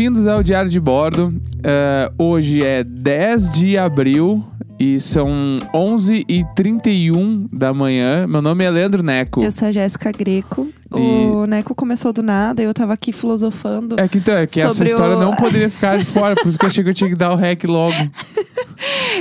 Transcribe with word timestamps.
Bem-vindos 0.00 0.26
ao 0.26 0.42
Diário 0.42 0.70
de 0.70 0.80
Bordo. 0.80 1.30
Eh, 1.62 2.10
hoje 2.16 2.64
é 2.64 2.82
10 2.82 3.52
de 3.52 3.76
abril 3.76 4.42
e 4.78 4.98
são 4.98 5.28
11h31 5.74 7.46
da 7.52 7.74
manhã. 7.74 8.26
Meu 8.26 8.40
nome 8.40 8.64
é 8.64 8.70
Leandro 8.70 9.02
Neco. 9.02 9.42
Eu 9.42 9.52
sou 9.52 9.68
a 9.68 9.72
Jéssica 9.72 10.10
Greco. 10.10 10.70
O 10.90 11.44
Neco 11.46 11.74
começou 11.74 12.14
do 12.14 12.22
nada, 12.22 12.62
eu 12.62 12.72
tava 12.72 12.94
aqui 12.94 13.12
filosofando. 13.12 13.96
É 14.00 14.08
que, 14.08 14.16
então, 14.16 14.32
é 14.32 14.46
que 14.46 14.58
essa 14.62 14.82
história 14.82 15.18
o- 15.18 15.20
não 15.20 15.36
poderia 15.36 15.68
ficar 15.68 15.98
de 15.98 16.04
fora, 16.06 16.34
por 16.34 16.48
isso 16.48 16.58
que 16.58 16.64
eu 16.64 16.70
achei 16.70 16.82
que 16.82 16.88
eu 16.88 16.94
tinha 16.94 17.10
que 17.10 17.14
dar 17.16 17.30
o 17.32 17.36
rec 17.36 17.62
logo. 17.64 17.92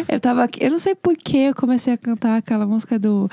Eu 0.08 0.18
tava 0.22 0.46
aqui, 0.46 0.64
eu 0.64 0.72
não 0.72 0.80
sei 0.80 0.96
por 0.96 1.18
que 1.18 1.38
eu 1.38 1.54
comecei 1.54 1.92
a 1.92 1.98
cantar 1.98 2.38
aquela 2.38 2.66
música 2.66 2.98
do 2.98 3.30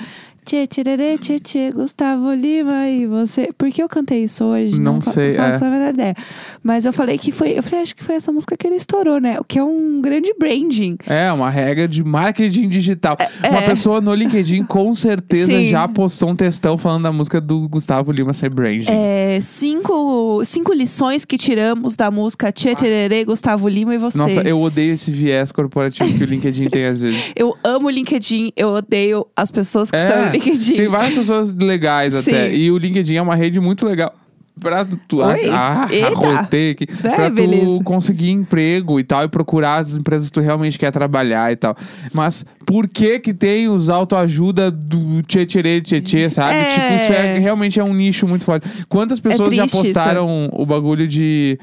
Tchê, 0.46 0.64
tchê, 0.64 0.84
tchê, 1.18 1.40
tchê, 1.40 1.72
Gustavo 1.72 2.32
Lima 2.32 2.86
e 2.86 3.04
você. 3.04 3.48
Por 3.58 3.68
que 3.68 3.82
eu 3.82 3.88
cantei 3.88 4.22
isso 4.22 4.44
hoje? 4.44 4.80
Não 4.80 5.00
fa- 5.00 5.10
sei, 5.10 5.34
faço 5.34 5.64
é. 5.64 5.66
a 5.66 5.70
menor 5.72 5.92
ideia. 5.92 6.14
Mas 6.62 6.84
eu 6.84 6.92
falei 6.92 7.18
que 7.18 7.32
foi, 7.32 7.58
eu 7.58 7.64
falei, 7.64 7.80
acho 7.80 7.96
que 7.96 8.04
foi 8.04 8.14
essa 8.14 8.30
música 8.30 8.56
que 8.56 8.64
ele 8.64 8.76
estourou, 8.76 9.20
né? 9.20 9.40
O 9.40 9.44
que 9.44 9.58
é 9.58 9.64
um 9.64 10.00
grande 10.00 10.32
branding. 10.38 10.98
É, 11.04 11.32
uma 11.32 11.50
regra 11.50 11.88
de 11.88 12.04
marketing 12.04 12.68
digital. 12.68 13.16
Uma 13.40 13.58
é. 13.58 13.66
pessoa 13.66 14.00
no 14.00 14.14
LinkedIn 14.14 14.62
com 14.66 14.94
certeza 14.94 15.50
Sim. 15.50 15.68
já 15.68 15.88
postou 15.88 16.30
um 16.30 16.36
textão 16.36 16.78
falando 16.78 17.02
da 17.02 17.10
música 17.10 17.40
do 17.40 17.68
Gustavo 17.68 18.12
Lima 18.12 18.32
ser 18.32 18.48
branding. 18.48 18.86
É, 18.86 19.40
cinco, 19.42 20.44
cinco 20.44 20.72
lições 20.72 21.24
que 21.24 21.36
tiramos 21.36 21.96
da 21.96 22.08
música 22.08 22.52
Tchê, 22.52 22.72
tchê, 22.76 23.24
Gustavo 23.24 23.68
Lima 23.68 23.96
e 23.96 23.98
você. 23.98 24.16
Nossa, 24.16 24.42
eu 24.42 24.60
odeio 24.60 24.94
esse 24.94 25.10
viés 25.10 25.50
corporativo 25.50 26.16
que 26.16 26.22
o 26.22 26.26
LinkedIn 26.26 26.70
tem 26.70 26.84
às 26.84 27.02
vezes. 27.02 27.32
Eu 27.34 27.56
amo 27.64 27.88
o 27.88 27.90
LinkedIn, 27.90 28.52
eu 28.56 28.68
odeio 28.68 29.26
as 29.36 29.50
pessoas 29.50 29.90
que 29.90 29.96
estão 29.96 30.26
no 30.26 30.35
LinkedIn. 30.36 30.74
É, 30.74 30.76
Tem 30.76 30.88
várias 30.88 31.14
pessoas 31.14 31.54
legais 31.54 32.14
até. 32.14 32.50
Sim. 32.50 32.56
E 32.56 32.70
o 32.70 32.78
LinkedIn 32.78 33.16
é 33.16 33.22
uma 33.22 33.34
rede 33.34 33.60
muito 33.60 33.86
legal. 33.86 34.14
Pra 34.58 34.86
tu. 35.06 35.18
Oi? 35.18 35.50
Arrotei 35.50 36.70
aqui. 36.70 36.86
É, 37.04 37.10
pra 37.10 37.28
tu 37.28 37.34
beleza. 37.34 37.84
conseguir 37.84 38.30
emprego 38.30 38.98
e 38.98 39.04
tal, 39.04 39.24
e 39.24 39.28
procurar 39.28 39.76
as 39.76 39.96
empresas 39.96 40.28
que 40.28 40.32
tu 40.32 40.40
realmente 40.40 40.78
quer 40.78 40.90
trabalhar 40.90 41.52
e 41.52 41.56
tal. 41.56 41.76
Mas 42.14 42.44
por 42.64 42.88
que 42.88 43.20
que 43.20 43.34
tem 43.34 43.68
os 43.68 43.90
autoajuda 43.90 44.70
do 44.70 45.22
tchê 45.24 45.44
tchê 45.44 46.30
sabe? 46.30 46.56
É. 46.56 46.72
Tipo, 46.72 46.94
isso 46.94 47.12
é, 47.12 47.38
realmente 47.38 47.78
é 47.78 47.84
um 47.84 47.92
nicho 47.92 48.26
muito 48.26 48.46
forte. 48.46 48.66
Quantas 48.88 49.20
pessoas 49.20 49.54
já 49.54 49.62
triste 49.64 49.76
isso. 49.76 49.84
postaram 49.84 50.48
o 50.50 50.64
bagulho 50.64 51.06
de. 51.06 51.58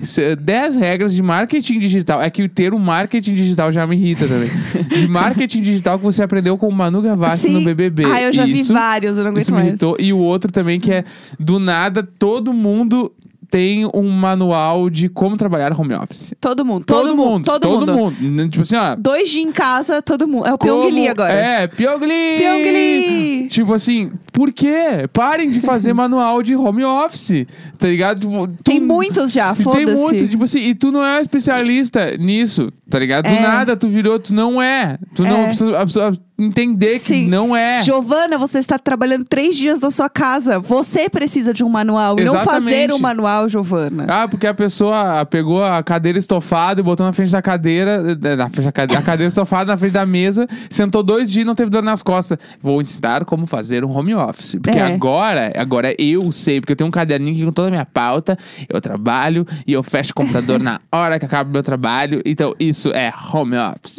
Se- 0.00 0.36
10 0.36 0.76
regras 0.76 1.14
de 1.14 1.22
marketing 1.22 1.78
digital. 1.78 2.20
É 2.22 2.28
que 2.30 2.42
o 2.42 2.48
termo 2.48 2.78
marketing 2.78 3.34
digital 3.34 3.70
já 3.72 3.86
me 3.86 3.96
irrita 3.96 4.26
também. 4.28 4.50
De 4.88 5.06
marketing 5.08 5.62
digital 5.62 5.98
que 5.98 6.04
você 6.04 6.22
aprendeu 6.22 6.56
com 6.58 6.68
o 6.68 6.72
Manu 6.72 7.00
Gavassi 7.02 7.48
no 7.50 7.58
Sim. 7.60 7.64
BBB. 7.64 8.04
Ah, 8.06 8.22
eu 8.22 8.32
já 8.32 8.46
Isso- 8.46 8.68
vi 8.68 8.72
vários, 8.78 9.16
eu 9.18 9.24
não 9.24 9.30
aguento 9.30 9.42
isso 9.42 9.50
me 9.52 9.56
mais. 9.56 9.68
irritou. 9.68 9.96
E 9.98 10.12
o 10.12 10.18
outro 10.18 10.50
também 10.52 10.78
que 10.80 10.92
é, 10.92 11.04
do 11.40 11.58
nada, 11.58 12.02
todo 12.02 12.52
mundo 12.52 13.12
tem 13.50 13.86
um 13.94 14.08
manual 14.10 14.88
de 14.90 15.08
como 15.08 15.36
trabalhar 15.36 15.72
home 15.78 15.94
office. 15.94 16.34
Todo 16.40 16.64
mundo, 16.64 16.84
todo, 16.84 17.16
mundo, 17.16 17.44
todo, 17.44 17.68
mundo. 17.68 17.94
mundo. 17.96 18.48
Tipo 18.48 18.62
assim, 18.62 18.76
ó. 18.76 18.94
Dois 18.96 19.28
dias 19.30 19.46
em 19.48 19.52
casa, 19.52 20.00
todo 20.02 20.26
mundo. 20.26 20.46
É 20.46 20.52
o 20.54 20.58
como- 20.58 20.88
Lee 20.88 21.08
agora. 21.08 21.32
É! 21.32 21.66
Pyong 21.66 22.04
Lee! 22.04 23.48
Tipo 23.48 23.74
assim, 23.74 24.12
por 24.32 24.52
quê? 24.52 25.08
Parem 25.12 25.50
de 25.50 25.60
fazer 25.60 25.92
manual 25.94 26.42
de 26.42 26.54
home 26.56 26.84
office, 26.84 27.46
tá 27.78 27.88
ligado? 27.88 28.20
Tipo, 28.20 28.46
tu- 28.48 28.64
Tem 28.64 28.80
muitos 28.80 29.32
já, 29.32 29.52
e 29.58 29.64
Tem 29.64 29.86
muito, 29.86 29.96
foda-se. 29.96 30.28
tipo 30.28 30.44
assim, 30.44 30.60
e 30.60 30.74
tu 30.74 30.90
não 30.92 31.04
é 31.04 31.20
especialista 31.20 32.16
nisso, 32.16 32.72
tá 32.90 32.98
ligado? 32.98 33.24
Do 33.24 33.30
É. 33.34 33.40
nada 33.40 33.76
tu 33.76 33.88
virou, 33.88 34.18
tu 34.18 34.32
não 34.34 34.60
é. 34.60 34.98
Tu 35.14 35.22
não 35.22 35.42
É. 35.42 35.46
precisa 35.46 35.72
precisa 35.72 36.18
entender 36.38 36.92
que 36.92 36.98
Sim. 36.98 37.28
não 37.28 37.56
é. 37.56 37.82
Giovana, 37.82 38.36
você 38.36 38.58
está 38.58 38.78
trabalhando 38.78 39.24
três 39.24 39.56
dias 39.56 39.80
da 39.80 39.90
sua 39.90 40.08
casa. 40.10 40.58
Você 40.60 41.08
precisa 41.08 41.52
de 41.54 41.64
um 41.64 41.68
manual. 41.70 42.18
E 42.20 42.24
não 42.24 42.34
fazer 42.34 42.50
Exatamente. 42.50 42.92
um 42.92 42.98
manual, 42.98 43.48
Giovana. 43.48 44.04
Ah, 44.06 44.28
porque 44.28 44.46
a 44.46 44.52
pessoa 44.52 45.24
pegou 45.24 45.64
a 45.64 45.82
cadeira 45.82 46.18
estofada 46.18 46.78
e 46.80 46.84
botou 46.84 47.06
na 47.06 47.12
frente 47.14 47.32
da 47.32 47.40
cadeira, 47.40 48.02
eh, 48.22 48.36
na 48.36 48.50
frente 48.50 48.66
da 48.66 48.72
cadeira, 48.72 49.00
a 49.00 49.04
cadeira 49.04 49.28
estofada 49.30 49.72
na 49.72 49.78
frente 49.78 49.92
da 49.92 50.04
mesa, 50.04 50.46
sentou 50.68 51.02
dois 51.02 51.30
dias 51.32 51.44
e 51.44 51.46
não 51.46 51.54
teve 51.54 51.70
dor 51.70 51.82
nas 51.82 52.02
costas. 52.02 52.36
Vou 52.60 52.82
ensinar 52.82 53.24
como 53.24 53.46
fazer 53.46 53.82
um 53.82 53.90
home 53.90 54.14
office. 54.14 54.56
Porque 54.62 54.78
É. 54.78 54.82
agora, 54.82 55.52
agora 55.56 55.94
eu 55.98 56.30
sei, 56.32 56.60
porque 56.60 56.72
eu 56.72 56.76
tenho 56.76 56.88
um 56.88 56.92
caderninho 56.92 57.32
aqui 57.34 57.44
com 57.46 57.52
toda 57.52 57.68
a 57.68 57.70
minha 57.70 57.86
pauta, 57.86 58.36
eu 58.68 58.78
trabalho 58.78 59.46
e 59.66 59.72
eu 59.72 59.82
fecho 59.82 60.10
o 60.10 60.14
computador 60.14 60.60
na 60.62 60.80
hora 60.92 61.18
que 61.18 61.24
acaba 61.24 61.48
o 61.48 61.52
meu 61.54 61.62
trabalho. 61.62 62.20
Então, 62.26 62.54
isso 62.60 62.75
é 62.86 63.12
home 63.32 63.56
office. 63.56 63.96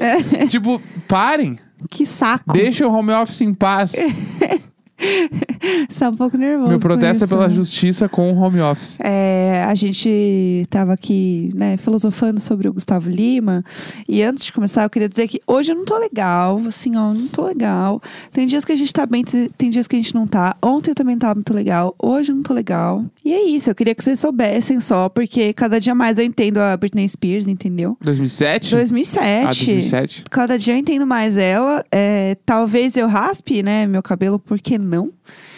Tipo, 0.50 0.82
parem. 1.08 1.58
Que 1.90 2.06
saco. 2.06 2.54
Deixem 2.54 2.86
o 2.86 2.92
home 2.92 3.12
office 3.14 3.42
em 3.42 3.54
paz. 3.54 3.94
Você 5.88 6.00
tá 6.00 6.10
um 6.10 6.16
pouco 6.16 6.38
nervoso. 6.38 6.70
Meu 6.70 6.80
protesto 6.80 7.24
é 7.24 7.28
pela 7.28 7.48
né? 7.48 7.54
justiça 7.54 8.10
com 8.10 8.32
o 8.32 8.38
home 8.38 8.62
office. 8.62 8.98
É, 9.00 9.64
a 9.68 9.76
gente 9.76 10.66
tava 10.70 10.94
aqui, 10.94 11.52
né, 11.56 11.78
filosofando 11.78 12.40
sobre 12.40 12.68
o 12.68 12.74
Gustavo 12.74 13.10
Lima. 13.10 13.64
E 14.08 14.24
antes 14.24 14.46
de 14.46 14.52
começar, 14.52 14.84
eu 14.84 14.90
queria 14.90 15.08
dizer 15.10 15.28
que 15.28 15.40
hoje 15.46 15.72
eu 15.72 15.76
não 15.76 15.86
tô 15.86 15.98
legal. 15.98 16.60
Assim, 16.68 16.96
ó, 16.96 17.14
não 17.14 17.28
tô 17.28 17.46
legal. 17.46 18.02
Tem 18.32 18.48
dias 18.48 18.66
que 18.66 18.72
a 18.72 18.76
gente 18.76 18.92
tá 18.92 19.06
bem, 19.06 19.24
tem 19.58 19.70
dias 19.70 19.88
que 19.88 19.96
a 19.96 20.00
gente 20.00 20.16
não 20.16 20.26
tá. 20.26 20.56
Ontem 20.62 20.92
eu 20.92 20.96
também 20.96 21.18
tava 21.18 21.36
muito 21.36 21.54
legal. 21.54 21.96
Hoje 22.00 22.32
eu 22.32 22.36
não 22.36 22.44
tô 22.44 22.54
legal. 22.54 23.04
E 23.24 23.34
é 23.34 23.44
isso, 23.44 23.70
eu 23.70 23.76
queria 23.76 23.94
que 23.94 24.04
vocês 24.04 24.20
soubessem 24.20 24.80
só, 24.80 25.10
porque 25.10 25.54
cada 25.54 25.80
dia 25.80 25.94
mais 25.94 26.18
eu 26.18 26.24
entendo 26.24 26.58
a 26.58 26.76
Britney 26.76 27.08
Spears, 27.08 27.48
entendeu? 27.48 27.98
2007? 28.02 28.72
2007. 28.72 29.44
Ah, 29.44 29.46
2007. 29.46 30.24
Cada 30.30 30.58
dia 30.58 30.74
eu 30.74 30.78
entendo 30.78 31.06
mais 31.06 31.38
ela. 31.38 31.86
É, 31.92 32.36
talvez 32.46 32.98
eu 32.98 33.08
raspe, 33.08 33.62
né, 33.62 33.86
meu 33.86 34.02
cabelo, 34.02 34.40
por 34.40 34.60
que 34.60 34.78
não? 34.88 35.12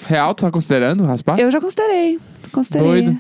Real, 0.06 0.34
tu 0.34 0.42
tá 0.42 0.52
considerando 0.52 1.06
raspar? 1.06 1.40
Eu 1.40 1.50
já 1.52 1.62
considerei. 1.62 2.20
Considerei. 2.52 2.88
Doido. 2.88 3.20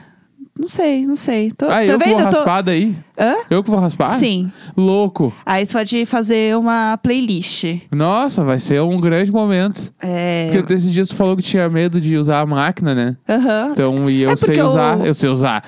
Não 0.59 0.67
sei, 0.67 1.05
não 1.07 1.15
sei. 1.15 1.51
Tô, 1.51 1.65
Ah, 1.67 1.69
tá 1.69 1.85
eu 1.85 1.97
que 1.97 2.05
vendo? 2.05 2.17
vou 2.17 2.25
Eu 2.25 2.29
tô- 2.31 2.35
raspar 2.37 2.61
daí? 2.61 2.93
Hã? 3.17 3.35
Eu 3.49 3.63
que 3.63 3.69
vou 3.69 3.79
raspar? 3.79 4.09
Sim. 4.17 4.51
Louco. 4.75 5.33
Aí 5.45 5.65
você 5.65 5.73
pode 5.73 6.05
fazer 6.05 6.57
uma 6.57 6.97
playlist. 6.97 7.65
Nossa, 7.91 8.43
vai 8.43 8.59
ser 8.59 8.81
um 8.81 8.99
grande 8.99 9.31
momento. 9.31 9.93
É. 10.01 10.49
Porque 10.53 10.73
esses 10.73 10.91
dias 10.91 11.07
tu 11.09 11.15
falou 11.15 11.35
que 11.37 11.41
tinha 11.43 11.69
medo 11.69 11.99
de 12.01 12.17
usar 12.17 12.41
a 12.41 12.45
máquina, 12.45 12.93
né? 12.93 13.15
Aham. 13.27 13.69
Então, 13.71 14.09
e 14.09 14.21
eu 14.21 14.31
É 14.31 14.35
sei 14.37 14.61
usar, 14.61 14.99
eu- 14.99 15.05
eu 15.05 15.13
sei 15.13 15.29
usar. 15.29 15.63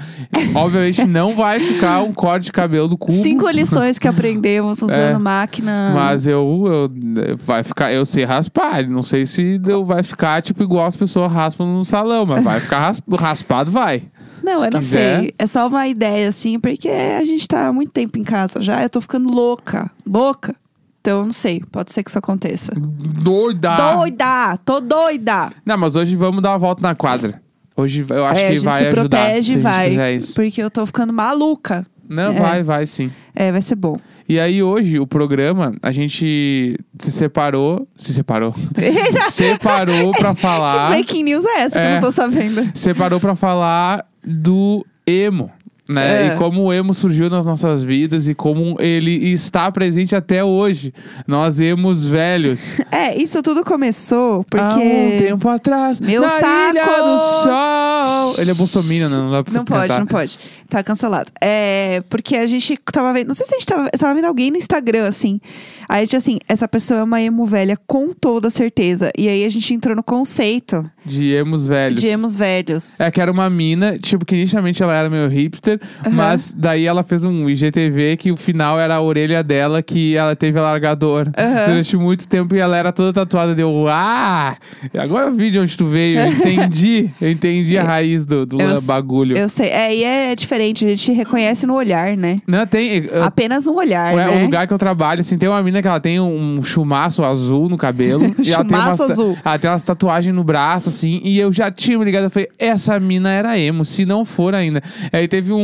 Obviamente 0.56 1.06
não 1.06 1.36
vai 1.36 1.60
ficar 1.60 2.02
um 2.04 2.12
corte 2.14 2.46
de 2.46 2.52
cabelo 2.52 2.88
do 2.88 2.98
cubo. 2.98 3.12
Cinco 3.14 3.50
lições 3.50 3.98
que 3.98 4.08
aprendemos 4.08 4.82
usando 4.84 5.16
É. 5.16 5.18
máquina. 5.18 5.92
Mas 5.96 6.28
eu, 6.28 6.64
eu 6.66 7.38
vai 7.38 7.64
ficar, 7.64 7.92
eu 7.94 8.06
sei 8.06 8.24
raspar. 8.26 8.88
Não 8.90 9.04
sei 9.04 9.26
se 9.26 9.60
eu 9.68 9.84
vai 9.86 10.04
ficar 10.04 10.42
tipo 10.42 10.64
igual 10.64 10.86
as 10.86 10.96
pessoas 10.96 11.32
raspam 11.32 11.66
no 11.66 11.84
salão, 11.86 12.26
mas 12.26 12.44
vai 12.44 12.60
ficar 12.60 12.80
ras- 12.80 13.02
raspado, 13.20 13.72
vai. 13.72 14.04
Não, 14.44 14.62
se 14.62 14.68
eu 14.68 14.72
não 14.72 14.80
quiser. 14.80 15.20
sei. 15.20 15.34
É 15.38 15.48
só 15.48 15.68
uma 15.68 15.88
ideia, 15.88 16.30
assim, 16.30 16.60
porque 16.60 16.90
a 16.90 17.24
gente 17.26 17.48
tá 17.48 17.68
há 17.68 17.74
muito 17.74 17.92
tempo 17.92 18.18
em 18.18 18.24
casa 18.24 18.62
já. 18.62 18.82
Eu 18.84 18.90
tô 18.90 19.00
ficando 19.02 19.32
louca. 19.32 19.90
Louca. 20.06 20.56
Então, 21.00 21.20
eu 21.20 21.26
não 21.26 21.32
sei. 21.32 21.62
Pode 21.72 21.92
ser 21.92 22.04
que 22.04 22.10
isso 22.10 22.20
aconteça. 22.20 22.72
Doida! 22.76 23.76
Doida! 23.96 24.58
Tô 24.64 24.80
doida! 24.80 25.50
Não, 25.66 25.78
mas 25.78 25.96
hoje 25.96 26.16
vamos 26.16 26.42
dar 26.42 26.52
uma 26.52 26.60
volta 26.60 26.82
na 26.82 26.94
quadra. 26.94 27.42
Hoje 27.76 28.06
eu 28.10 28.26
acho 28.26 28.40
é, 28.42 28.46
a 28.46 28.50
que 28.50 28.56
gente 28.58 28.66
vai 28.66 28.78
se 28.80 28.86
ajudar. 28.88 29.02
protege 29.02 29.32
se 29.34 29.38
a 29.38 29.42
gente 29.54 29.58
vai. 29.64 29.90
fizer 29.90 30.14
isso. 30.14 30.34
Porque 30.36 30.62
eu 30.62 30.70
tô 30.70 30.86
ficando 30.86 31.12
maluca. 31.12 31.86
Não, 32.08 32.32
É. 32.32 32.40
vai, 32.40 32.64
vai 32.64 32.86
sim. 32.86 33.10
É, 33.34 33.52
vai 33.52 33.62
ser 33.62 33.76
bom. 33.76 33.98
E 34.30 34.40
aí 34.40 34.62
hoje, 34.62 35.00
o 35.00 35.08
programa, 35.08 35.74
a 35.82 35.92
gente 35.92 36.78
se 37.00 37.12
separou. 37.12 37.88
Se 37.98 38.14
separou. 38.14 38.54
separou 39.32 40.12
pra 40.12 40.34
Que 40.36 40.42
falar. 40.42 40.90
breaking 40.90 41.24
news 41.24 41.46
é 41.46 41.62
essa 41.62 41.80
que 41.80 41.86
eu 41.86 41.90
É. 41.90 41.94
não 41.96 42.00
tô 42.02 42.12
sabendo? 42.12 42.70
Separou 42.76 43.20
pra 43.20 43.36
falar 43.36 44.06
do 44.24 44.86
emo. 45.06 45.52
Né? 45.90 46.28
É. 46.30 46.34
E 46.34 46.38
como 46.38 46.64
o 46.64 46.74
emo 46.74 46.94
surgiu 46.94 47.30
nas 47.30 47.46
nossas 47.46 47.84
vidas 47.84 48.28
e 48.28 48.34
como 48.34 48.78
ele 48.80 49.12
está 49.34 49.70
presente 49.72 50.16
até 50.16 50.44
hoje. 50.44 50.94
Nós 51.28 51.60
emos 51.60 52.04
velhos. 52.04 52.62
É, 52.94 53.18
isso 53.18 53.42
tudo 53.42 53.64
começou 53.64 54.44
porque. 54.44 54.64
Há 54.64 54.78
um 54.78 55.18
tempo 55.18 55.50
atrás. 55.50 56.00
Meu 56.00 56.22
na 56.22 56.30
saco! 56.30 56.72
Ilha 56.72 56.86
do 56.86 57.20
Sol. 57.20 58.36
Ele 58.38 58.52
é 58.52 58.54
bolsominion, 58.54 59.10
né? 59.10 59.18
Não 59.18 59.32
dá 59.32 59.44
pra 59.44 59.54
Não 59.54 59.66
pode, 59.66 59.82
cantar. 59.88 60.00
não 60.00 60.06
pode. 60.08 60.40
Tá 60.70 60.84
cancelado. 60.84 61.32
É, 61.42 62.04
porque 62.10 62.36
a 62.36 62.46
gente 62.46 62.78
tava 62.92 63.12
vendo. 63.14 63.30
Não 63.30 63.34
sei 63.34 63.46
se 63.46 63.56
a 63.56 63.58
gente 63.58 63.66
tava, 63.66 63.90
tava 63.92 64.14
vendo 64.14 64.26
alguém 64.26 64.52
no 64.52 64.58
Instagram, 64.58 65.08
assim. 65.08 65.40
Aí 65.88 66.00
a 66.00 66.06
gente, 66.06 66.16
assim, 66.16 66.38
essa 66.48 66.68
pessoa 66.68 67.00
é 67.02 67.04
uma 67.04 67.22
emo 67.22 67.46
velha, 67.46 67.78
com 67.88 68.14
toda 68.14 68.50
certeza. 68.50 69.12
E 69.18 69.28
aí 69.28 69.44
a 69.46 69.50
gente 69.50 69.74
entrou 69.74 69.96
no 69.96 70.04
conceito 70.04 70.90
De 71.06 71.32
emos 71.34 71.66
velhos. 71.68 72.00
de 72.00 72.08
emos 72.08 72.38
velhos. 72.38 73.00
É 73.00 73.10
que 73.12 73.20
era 73.22 73.32
uma 73.32 73.50
mina, 73.50 73.98
tipo, 74.00 74.26
que 74.26 74.36
inicialmente 74.36 74.82
ela 74.82 74.94
era 74.96 75.10
meio 75.10 75.28
hipster, 75.28 75.80
Aham. 76.06 76.16
mas 76.16 76.54
daí 76.56 76.86
ela 76.86 77.04
fez 77.04 77.24
um 77.24 77.50
IGTV 77.50 78.18
que 78.18 78.32
o 78.32 78.38
final 78.38 78.80
era 78.80 78.96
a 78.96 79.02
orelha 79.02 79.44
dela 79.44 79.82
que 79.82 80.16
ela 80.16 80.36
teve 80.36 80.58
alargador 80.60 81.30
Aham. 81.38 81.66
durante 81.68 81.98
muito 81.98 82.28
tempo 82.28 82.56
e 82.56 82.60
ela 82.60 82.78
era 82.78 82.92
toda 82.92 83.12
tatuada. 83.14 83.54
Deu, 83.56 83.88
ah! 83.90 84.56
Agora 84.98 85.28
eu 85.28 85.34
vi 85.34 85.52
de 85.52 85.60
onde 85.60 85.78
tu 85.78 85.86
veio, 85.88 86.20
eu 86.20 86.28
entendi, 86.28 87.10
eu 87.20 87.30
entendi 87.32 87.78
a 87.78 87.82
Eu 87.82 87.88
raiz 87.88 88.26
do, 88.26 88.46
do 88.46 88.62
Eu- 88.62 88.82
bagulho. 88.82 89.38
Eu 89.38 89.50
sei. 89.50 89.68
É, 89.70 89.96
e 89.96 90.04
é 90.04 90.36
diferente, 90.36 90.86
a 90.86 90.90
gente 90.90 91.12
reconhece 91.12 91.66
no 91.66 91.74
olhar, 91.76 92.16
né? 92.16 92.38
Não, 92.48 92.66
tem. 92.66 93.06
eu- 93.06 93.24
Apenas 93.24 93.68
um 93.68 93.76
olhar, 93.76 94.14
é, 94.14 94.16
né? 94.16 94.30
o 94.30 94.46
lugar 94.46 94.68
que 94.68 94.74
eu 94.74 94.78
trabalho, 94.78 95.22
assim, 95.22 95.38
tem 95.38 95.50
uma 95.50 95.62
mina 95.64 95.81
que 95.82 95.88
ela 95.88 96.00
tem 96.00 96.20
um 96.20 96.62
chumaço 96.64 97.24
azul 97.24 97.68
no 97.70 97.78
cabelo. 97.78 98.34
e 98.44 98.52
ela 98.52 98.64
tem 98.64 98.78
umas, 98.78 98.98
ta- 98.98 99.06
azul. 99.06 99.38
Ela 99.44 99.60
tem 99.60 99.70
umas 99.70 99.84
tatuagens 99.84 100.36
no 100.36 100.44
braço, 100.44 100.90
assim. 100.90 101.20
E 101.24 101.38
eu 101.40 101.52
já 101.52 101.72
tinha 101.72 101.98
me 101.98 102.06
ligado, 102.06 102.24
eu 102.24 102.30
falei, 102.30 102.50
essa 102.60 103.00
mina 103.00 103.32
era 103.32 103.58
emo, 103.58 103.84
se 103.86 104.06
não 104.06 104.24
for 104.24 104.54
ainda. 104.56 104.82
Aí 105.12 105.28
teve 105.28 105.52
um, 105.54 105.58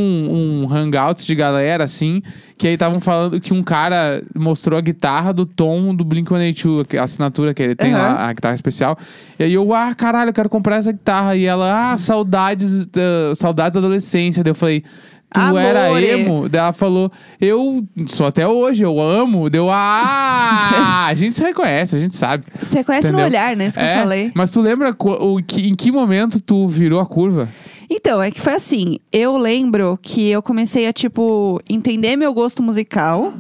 um 0.66 0.74
hangouts 0.74 1.26
de 1.26 1.36
galera, 1.36 1.84
assim, 1.84 2.22
que 2.58 2.68
aí 2.68 2.74
estavam 2.74 3.00
falando 3.00 3.40
que 3.40 3.54
um 3.54 3.62
cara 3.64 4.24
mostrou 4.36 4.78
a 4.78 4.82
guitarra 4.82 5.32
do 5.34 5.46
tom 5.46 5.94
do 5.96 6.04
Blink-182, 6.04 6.86
que- 6.88 6.98
a 6.98 7.04
assinatura 7.04 7.54
que 7.54 7.62
ele 7.64 7.76
tem 7.76 7.94
Aham. 7.94 8.02
lá, 8.02 8.28
a 8.30 8.34
guitarra 8.34 8.56
especial. 8.56 8.98
E 9.40 9.44
aí 9.44 9.54
eu, 9.54 9.74
ah, 9.74 9.94
caralho, 9.96 10.30
eu 10.30 10.34
quero 10.34 10.50
comprar 10.50 10.78
essa 10.78 10.92
guitarra. 10.92 11.36
E 11.36 11.46
ela, 11.46 11.92
ah, 11.94 11.98
saudades, 11.98 12.86
da, 12.88 13.36
saudades 13.36 13.74
da 13.74 13.80
adolescência. 13.80 14.44
Daí 14.44 14.52
eu 14.52 14.56
falei... 14.56 14.84
Tu 15.34 15.58
era 15.58 15.88
Amore. 15.88 16.06
emo? 16.10 16.48
Daí 16.50 16.60
ela 16.62 16.74
falou, 16.74 17.12
eu 17.40 17.86
sou 18.08 18.26
até 18.28 18.48
hoje, 18.48 18.84
eu 18.84 19.00
amo. 19.00 19.50
Deu, 19.50 19.70
ah! 19.70 21.06
a 21.10 21.14
gente 21.16 21.36
se 21.36 21.44
reconhece, 21.44 21.96
a 21.96 22.00
gente 22.00 22.16
sabe. 22.16 22.46
Você 22.62 22.84
conhece 22.84 23.08
no 23.12 23.20
Entendeu? 23.20 23.28
olhar, 23.28 23.56
né? 23.56 23.68
Isso 23.68 23.78
que 23.78 23.84
É, 23.86 23.96
eu 23.98 24.00
falei. 24.02 24.32
Mas 24.34 24.52
tu 24.52 24.62
lembra 24.62 24.96
o 24.98 25.42
que- 25.44 25.68
em 25.68 25.76
que 25.76 25.92
momento 25.92 26.40
tu 26.40 26.68
virou 26.68 27.00
a 27.00 27.06
curva? 27.06 27.50
Então, 27.90 28.22
é 28.22 28.30
que 28.32 28.42
foi 28.42 28.54
assim. 28.54 28.98
Eu 29.14 29.38
lembro 29.38 29.98
que 30.02 30.28
eu 30.30 30.42
comecei 30.42 30.88
a, 30.88 30.92
tipo, 30.94 31.58
entender 31.70 32.16
meu 32.18 32.34
gosto 32.34 32.62
musical. 32.62 33.34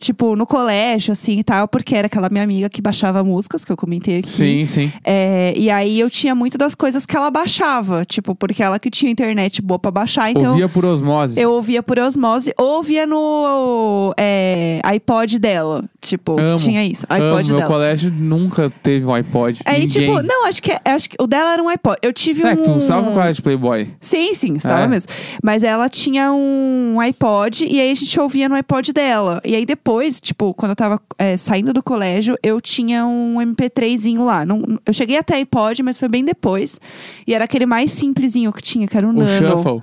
Tipo, 0.00 0.34
no 0.36 0.44
colégio, 0.46 1.12
assim, 1.12 1.38
e 1.38 1.44
tal. 1.44 1.68
Porque 1.68 1.94
era 1.94 2.06
aquela 2.06 2.28
minha 2.28 2.42
amiga 2.44 2.68
que 2.68 2.82
baixava 2.82 3.22
músicas, 3.22 3.64
que 3.64 3.70
eu 3.72 3.76
comentei 3.76 4.18
aqui. 4.18 4.28
Sim, 4.28 4.66
sim. 4.66 4.92
É, 5.04 5.54
e 5.56 5.70
aí 5.70 5.98
eu 6.00 6.10
tinha 6.10 6.34
muito 6.34 6.58
das 6.58 6.74
coisas 6.74 7.06
que 7.06 7.16
ela 7.16 7.30
baixava. 7.30 8.04
Tipo, 8.04 8.34
porque 8.34 8.62
ela 8.62 8.78
que 8.78 8.90
tinha 8.90 9.10
internet 9.10 9.62
boa 9.62 9.78
pra 9.78 9.90
baixar. 9.90 10.30
Então, 10.30 10.50
Ouvia 10.52 10.68
por 10.68 10.84
osmose. 10.84 11.40
eu 11.40 11.52
ouvia 11.52 11.82
por 11.82 11.98
osmose. 11.98 12.52
Ou 12.58 12.76
ouvia 12.76 13.06
no 13.06 14.12
é, 14.18 14.80
iPod 14.84 15.38
dela. 15.38 15.84
Tipo, 16.00 16.36
que 16.36 16.42
Amo, 16.42 16.56
tinha 16.56 16.84
isso. 16.84 17.06
Amo, 17.08 17.24
iPod 17.26 17.50
meu 17.50 17.60
dela. 17.60 17.72
colégio 17.72 18.10
nunca 18.10 18.68
teve 18.82 19.06
um 19.06 19.14
iPod. 19.14 19.60
Aí, 19.64 19.80
Ninguém. 19.86 19.88
tipo, 20.06 20.22
não, 20.22 20.46
acho 20.46 20.62
que, 20.62 20.72
acho 20.84 21.08
que 21.08 21.16
o 21.20 21.26
dela 21.26 21.52
era 21.54 21.62
um 21.62 21.68
iPod. 21.68 21.98
Eu 22.02 22.12
tive 22.12 22.42
É, 22.42 22.52
um. 22.52 22.56
tu 22.62 22.78
estava 22.78 23.02
no 23.02 23.12
colégio 23.14 23.42
Playboy. 23.42 23.90
Sim, 24.00 24.34
sim, 24.34 24.54
estava 24.56 24.82
É. 24.82 24.86
mesmo. 24.88 25.10
Mas 25.42 25.62
ela 25.62 25.88
tinha 25.88 26.32
um 26.32 26.98
iPod 27.00 27.64
e 27.64 27.80
aí 27.80 27.90
a 27.90 27.94
gente 27.94 28.18
ouvia 28.20 28.48
no 28.48 28.54
iPod 28.56 28.92
dela. 28.92 29.40
E 29.44 29.54
aí 29.54 29.64
depois, 29.64 29.84
tipo, 30.20 30.54
quando 30.54 30.70
eu 30.70 30.76
tava 30.76 31.00
é, 31.18 31.36
saindo 31.36 31.72
do 31.72 31.82
colégio, 31.82 32.36
eu 32.42 32.60
tinha 32.60 33.06
um 33.06 33.36
MP3zinho 33.36 34.24
lá. 34.24 34.44
Não, 34.44 34.78
eu 34.84 34.92
cheguei 34.92 35.16
até 35.16 35.36
iPod, 35.36 35.82
mas 35.82 35.98
foi 35.98 36.08
bem 36.08 36.24
depois. 36.24 36.80
E 37.26 37.34
era 37.34 37.44
aquele 37.44 37.66
mais 37.66 37.92
simplesinho 37.92 38.52
que 38.52 38.62
tinha, 38.62 38.86
que 38.86 38.96
era 38.96 39.06
o, 39.06 39.10
O 39.10 39.12
Nano. 39.12 39.28
Shuffle. 39.56 39.82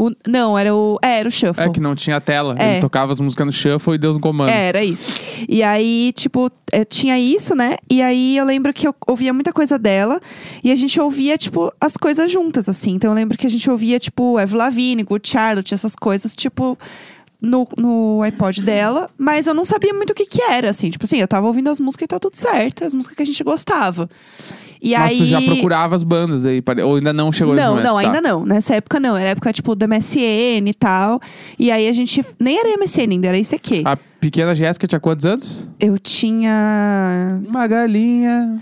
O- 0.00 0.12
não, 0.28 0.56
era 0.56 0.72
o. 0.72 0.96
É, 1.02 1.18
era 1.18 1.28
o 1.28 1.32
Shuffle. 1.32 1.64
É 1.64 1.68
que 1.70 1.80
não 1.80 1.96
tinha 1.96 2.20
tela. 2.20 2.54
É. 2.56 2.74
Ele 2.74 2.80
tocava 2.80 3.10
as 3.10 3.18
músicas 3.18 3.44
no 3.46 3.52
Shuffle 3.52 3.94
e 3.96 3.98
deu 3.98 4.12
um 4.12 4.20
comando. 4.20 4.48
É, 4.48 4.68
era 4.68 4.84
isso. 4.84 5.10
E 5.48 5.60
aí, 5.60 6.12
tipo, 6.14 6.52
eh, 6.70 6.84
tinha 6.84 7.18
isso, 7.18 7.52
né? 7.56 7.76
E 7.90 8.00
aí 8.00 8.36
eu 8.36 8.44
lembro 8.44 8.72
que 8.72 8.86
eu 8.86 8.94
ouvia 9.08 9.32
muita 9.32 9.52
coisa 9.52 9.76
dela. 9.76 10.20
E 10.62 10.70
a 10.70 10.76
gente 10.76 11.00
ouvia, 11.00 11.36
tipo, 11.36 11.72
as 11.80 11.96
coisas 11.96 12.30
juntas, 12.30 12.68
assim. 12.68 12.92
Então 12.92 13.10
eu 13.10 13.14
lembro 13.14 13.36
que 13.36 13.44
a 13.44 13.50
gente 13.50 13.68
ouvia, 13.68 13.98
tipo, 13.98 14.38
Evo 14.38 14.56
Lavigne, 14.56 15.02
Good 15.02 15.28
Charlotte, 15.28 15.74
essas 15.74 15.96
coisas, 15.96 16.32
tipo. 16.36 16.78
No, 17.40 17.68
no 17.76 18.20
iPod 18.22 18.64
dela, 18.64 19.08
mas 19.16 19.46
eu 19.46 19.54
não 19.54 19.64
sabia 19.64 19.94
muito 19.94 20.10
o 20.10 20.14
que 20.14 20.26
que 20.26 20.42
era, 20.42 20.70
assim. 20.70 20.90
Tipo 20.90 21.04
assim, 21.04 21.18
eu 21.18 21.28
tava 21.28 21.46
ouvindo 21.46 21.70
as 21.70 21.78
músicas 21.78 22.06
e 22.06 22.08
tá 22.08 22.18
tudo 22.18 22.36
certo, 22.36 22.84
as 22.84 22.92
músicas 22.92 23.16
que 23.16 23.22
a 23.22 23.26
gente 23.26 23.44
gostava. 23.44 24.10
E 24.82 24.92
Mas 24.96 25.20
aí... 25.20 25.26
já 25.28 25.40
procurava 25.42 25.94
as 25.94 26.02
bandas 26.02 26.44
aí? 26.44 26.60
Ou 26.84 26.96
ainda 26.96 27.12
não 27.12 27.30
chegou 27.32 27.54
Não, 27.54 27.70
momento? 27.76 27.84
não, 27.84 27.94
Tá. 27.94 28.00
ainda 28.00 28.20
não. 28.20 28.44
Nessa 28.44 28.74
época 28.74 28.98
não. 28.98 29.16
Era 29.16 29.30
época, 29.30 29.52
tipo, 29.52 29.74
do 29.76 29.86
MSN 29.88 30.68
e 30.68 30.74
tal. 30.74 31.20
E 31.58 31.70
aí 31.70 31.88
a 31.88 31.92
gente. 31.92 32.24
Nem 32.40 32.58
era 32.58 32.76
MSN 32.76 33.12
ainda, 33.12 33.28
era 33.28 33.38
ICQ. 33.38 33.82
A 33.84 33.96
pequena 33.96 34.52
Jéssica 34.54 34.86
tinha 34.88 35.00
quantos 35.00 35.24
anos? 35.26 35.66
Eu 35.80 35.96
tinha. 35.98 37.40
Uma 37.46 37.66
galinha. 37.66 38.60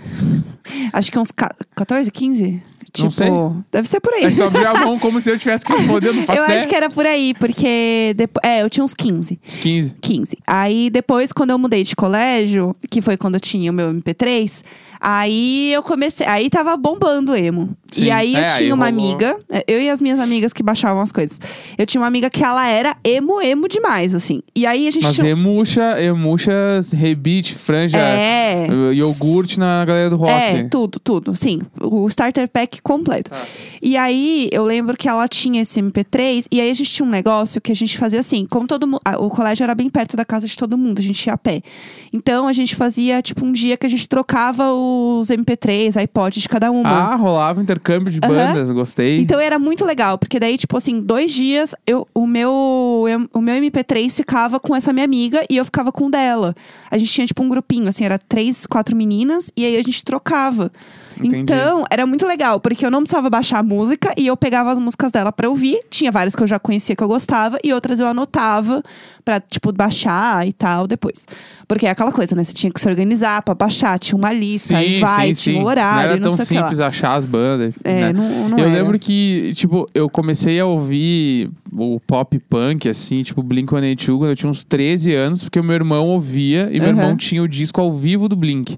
Acho 0.93 1.11
que 1.11 1.17
uns 1.19 1.31
ca- 1.31 1.55
14, 1.75 2.11
15? 2.11 2.61
Tipo, 2.97 3.11
sei. 3.11 3.29
deve 3.71 3.87
ser 3.87 3.99
por 3.99 4.13
aí. 4.13 4.25
É 4.25 4.31
tu 4.31 4.43
abriu 4.43 4.67
a 4.67 4.73
mão 4.85 4.97
como 4.99 5.19
se 5.21 5.29
eu 5.31 5.37
tivesse 5.39 5.65
que 5.65 5.71
responder, 5.73 6.13
não 6.13 6.23
faço 6.25 6.39
eu 6.39 6.43
ideia. 6.45 6.59
acho 6.59 6.67
que 6.67 6.75
era 6.75 6.89
por 6.89 7.05
aí, 7.05 7.33
porque. 7.39 8.13
depo- 8.15 8.39
É, 8.43 8.61
eu 8.63 8.69
tinha 8.69 8.83
uns 8.83 8.93
15. 8.93 9.39
Os 9.47 9.57
15. 9.57 9.95
15. 10.01 10.37
Aí 10.45 10.89
depois, 10.89 11.31
quando 11.31 11.51
eu 11.51 11.57
mudei 11.59 11.83
de 11.83 11.95
colégio, 11.95 12.75
que 12.89 13.01
foi 13.01 13.17
quando 13.17 13.35
eu 13.35 13.41
tinha 13.41 13.71
o 13.71 13.73
meu 13.73 13.89
MP3, 13.93 14.61
aí 14.99 15.71
eu 15.73 15.83
comecei. 15.83 16.25
Aí 16.27 16.49
tava 16.49 16.75
bombando 16.77 17.31
o 17.31 17.35
emo. 17.35 17.69
Sim. 17.91 18.03
E 18.03 18.11
aí 18.11 18.33
eu 18.33 18.39
É, 18.39 18.45
aí 18.51 18.57
tinha 18.57 18.75
uma 18.75 18.89
rolou. 18.89 19.05
amiga, 19.11 19.39
é, 19.49 19.63
eu 19.67 19.79
e 19.81 19.89
as 19.89 20.01
minhas 20.01 20.19
amigas 20.19 20.51
que 20.51 20.61
baixavam 20.61 21.01
as 21.01 21.11
coisas. 21.11 21.39
Eu 21.77 21.85
tinha 21.85 22.01
uma 22.01 22.07
amiga 22.07 22.29
que 22.29 22.43
ela 22.43 22.67
era 22.67 22.97
emo, 23.03 23.41
emo 23.41 23.67
demais, 23.69 24.13
assim. 24.13 24.41
E 24.55 24.65
aí 24.65 24.87
a 24.87 24.91
gente 24.91 25.03
Mas 25.03 25.15
tinha. 25.15 25.29
emuxa, 25.29 26.01
emuxa, 26.01 26.51
rebite, 26.93 27.55
franja, 27.55 27.97
É. 27.97 28.67
eh, 28.69 28.93
iogurte 28.93 29.57
na 29.57 29.85
galera 29.85 30.09
do 30.09 30.17
rock. 30.17 30.31
É, 30.31 30.63
tudo, 30.63 30.99
tudo. 30.99 31.35
Sim, 31.35 31.61
o 31.81 32.07
starter 32.09 32.49
pack 32.49 32.81
completo. 32.81 33.31
Ah. 33.33 33.45
E 33.81 33.95
aí, 33.95 34.49
eu 34.51 34.65
lembro 34.65 34.97
que 34.97 35.07
ela 35.07 35.27
tinha 35.27 35.61
esse 35.61 35.79
MP3, 35.81 36.45
e 36.51 36.59
aí 36.59 36.69
a 36.69 36.73
gente 36.73 36.91
tinha 36.91 37.05
um 37.05 37.09
negócio 37.09 37.61
que 37.61 37.71
a 37.71 37.75
gente 37.75 37.97
fazia 37.97 38.19
assim, 38.19 38.45
como 38.45 38.67
todo 38.67 38.85
mundo. 38.85 39.01
O 39.19 39.29
colégio 39.29 39.63
era 39.63 39.73
bem 39.73 39.89
perto 39.89 40.17
da 40.17 40.25
casa 40.25 40.45
de 40.47 40.57
todo 40.57 40.77
mundo, 40.77 40.99
a 40.99 41.01
gente 41.01 41.25
ia 41.25 41.33
a 41.33 41.37
pé. 41.37 41.61
Então 42.11 42.47
a 42.47 42.53
gente 42.53 42.75
fazia, 42.75 43.21
tipo, 43.21 43.45
um 43.45 43.51
dia 43.53 43.77
que 43.77 43.85
a 43.85 43.89
gente 43.89 44.09
trocava 44.09 44.73
os 45.19 45.29
MP3, 45.29 45.97
iPod 45.97 46.39
de 46.39 46.47
cada 46.49 46.71
uma. 46.71 46.87
Ah, 46.89 47.15
rolava 47.15 47.61
intercâmbio 47.61 48.11
de 48.11 48.19
bandas, 48.19 48.71
gostei. 48.71 49.19
Então 49.19 49.39
era 49.39 49.57
muito 49.59 49.85
legal, 49.85 50.17
porque 50.17 50.39
daí, 50.39 50.57
tipo 50.57 50.77
assim, 50.77 51.01
dois 51.01 51.31
dias, 51.31 51.75
eu, 51.85 52.07
o, 52.13 52.25
meu, 52.27 53.05
eu- 53.09 53.29
o 53.33 53.41
meu 53.41 53.55
MP3 53.55 54.15
ficava 54.15 54.59
com 54.59 54.75
essa 54.75 54.91
minha 54.93 55.05
amiga 55.05 55.43
e 55.49 55.57
eu 55.57 55.65
ficava 55.65 55.91
com 55.91 56.05
o 56.05 56.11
dela. 56.11 56.55
A 56.89 56.97
gente 56.97 57.11
tinha, 57.11 57.27
tipo, 57.27 57.43
um 57.43 57.49
grupinho, 57.49 57.87
assim, 57.89 58.03
era 58.05 58.17
três, 58.17 58.65
quatro 58.65 58.95
meninas, 58.95 59.51
e 59.55 59.65
aí 59.65 59.77
a 59.77 59.81
gente 59.83 60.03
trocava. 60.03 60.71
Entendi. 61.17 61.37
Então, 61.37 61.83
era 61.89 62.05
muito 62.05 62.27
legal, 62.27 62.59
porque 62.59 62.85
eu 62.85 62.91
não 62.91 62.99
precisava 62.99 63.27
baixar 63.27 63.57
a 63.59 63.63
música 63.63 64.13
e 64.15 64.27
eu 64.27 64.37
pegava 64.37 64.71
as 64.71 64.77
músicas 64.77 65.11
dela 65.11 65.31
pra 65.31 65.49
ouvir. 65.49 65.79
Tinha 65.89 66.11
várias 66.11 66.35
que 66.35 66.43
eu 66.43 66.47
já 66.47 66.59
conhecia 66.59 66.95
que 66.95 67.03
eu 67.03 67.07
gostava, 67.07 67.57
e 67.63 67.73
outras 67.73 67.99
eu 67.99 68.05
anotava 68.05 68.83
pra, 69.25 69.39
tipo, 69.39 69.71
baixar 69.73 70.47
e 70.47 70.53
tal 70.53 70.85
depois. 70.85 71.25
Porque 71.67 71.87
é 71.87 71.89
aquela 71.89 72.11
coisa, 72.11 72.35
né? 72.35 72.43
Você 72.43 72.53
tinha 72.53 72.71
que 72.71 72.79
se 72.79 72.87
organizar 72.87 73.41
pra 73.41 73.55
baixar, 73.55 73.97
tinha 73.99 74.15
uma 74.17 74.31
lista, 74.31 74.75
aí 74.77 74.99
vai, 74.99 75.33
tinha 75.33 75.61
um 75.61 75.65
horário, 75.65 75.95
Não 75.95 76.03
era 76.03 76.19
não 76.19 76.35
tão 76.35 76.45
simples 76.45 76.79
achar 76.79 77.15
as 77.15 77.25
bandas. 77.25 77.73
É, 77.83 78.05
né? 78.05 78.13
não, 78.13 78.49
não 78.49 78.57
eu 78.57 78.65
era. 78.65 78.73
lembro 78.73 78.97
que, 78.97 79.53
tipo, 79.55 79.85
eu 79.93 80.09
comecei 80.09 80.59
a 80.59 80.65
ouvir 80.65 81.49
o 81.71 81.99
pop 81.99 82.37
punk, 82.49 82.87
assim, 82.89 83.21
tipo, 83.23 83.43
Blink-182, 83.43 84.17
quando 84.17 84.29
eu 84.29 84.35
tinha 84.35 84.49
uns 84.49 84.63
13 84.63 85.13
anos, 85.13 85.43
porque 85.43 85.59
o 85.59 85.63
meu 85.63 85.75
irmão 85.75 86.07
ouvia 86.07 86.69
e 86.71 86.79
meu 86.79 86.89
irmão 86.89 87.15
tinha 87.15 87.41
o 87.41 87.47
disco 87.47 87.79
ao 87.81 87.93
vivo 87.93 88.27
do 88.27 88.35
Blink, 88.35 88.77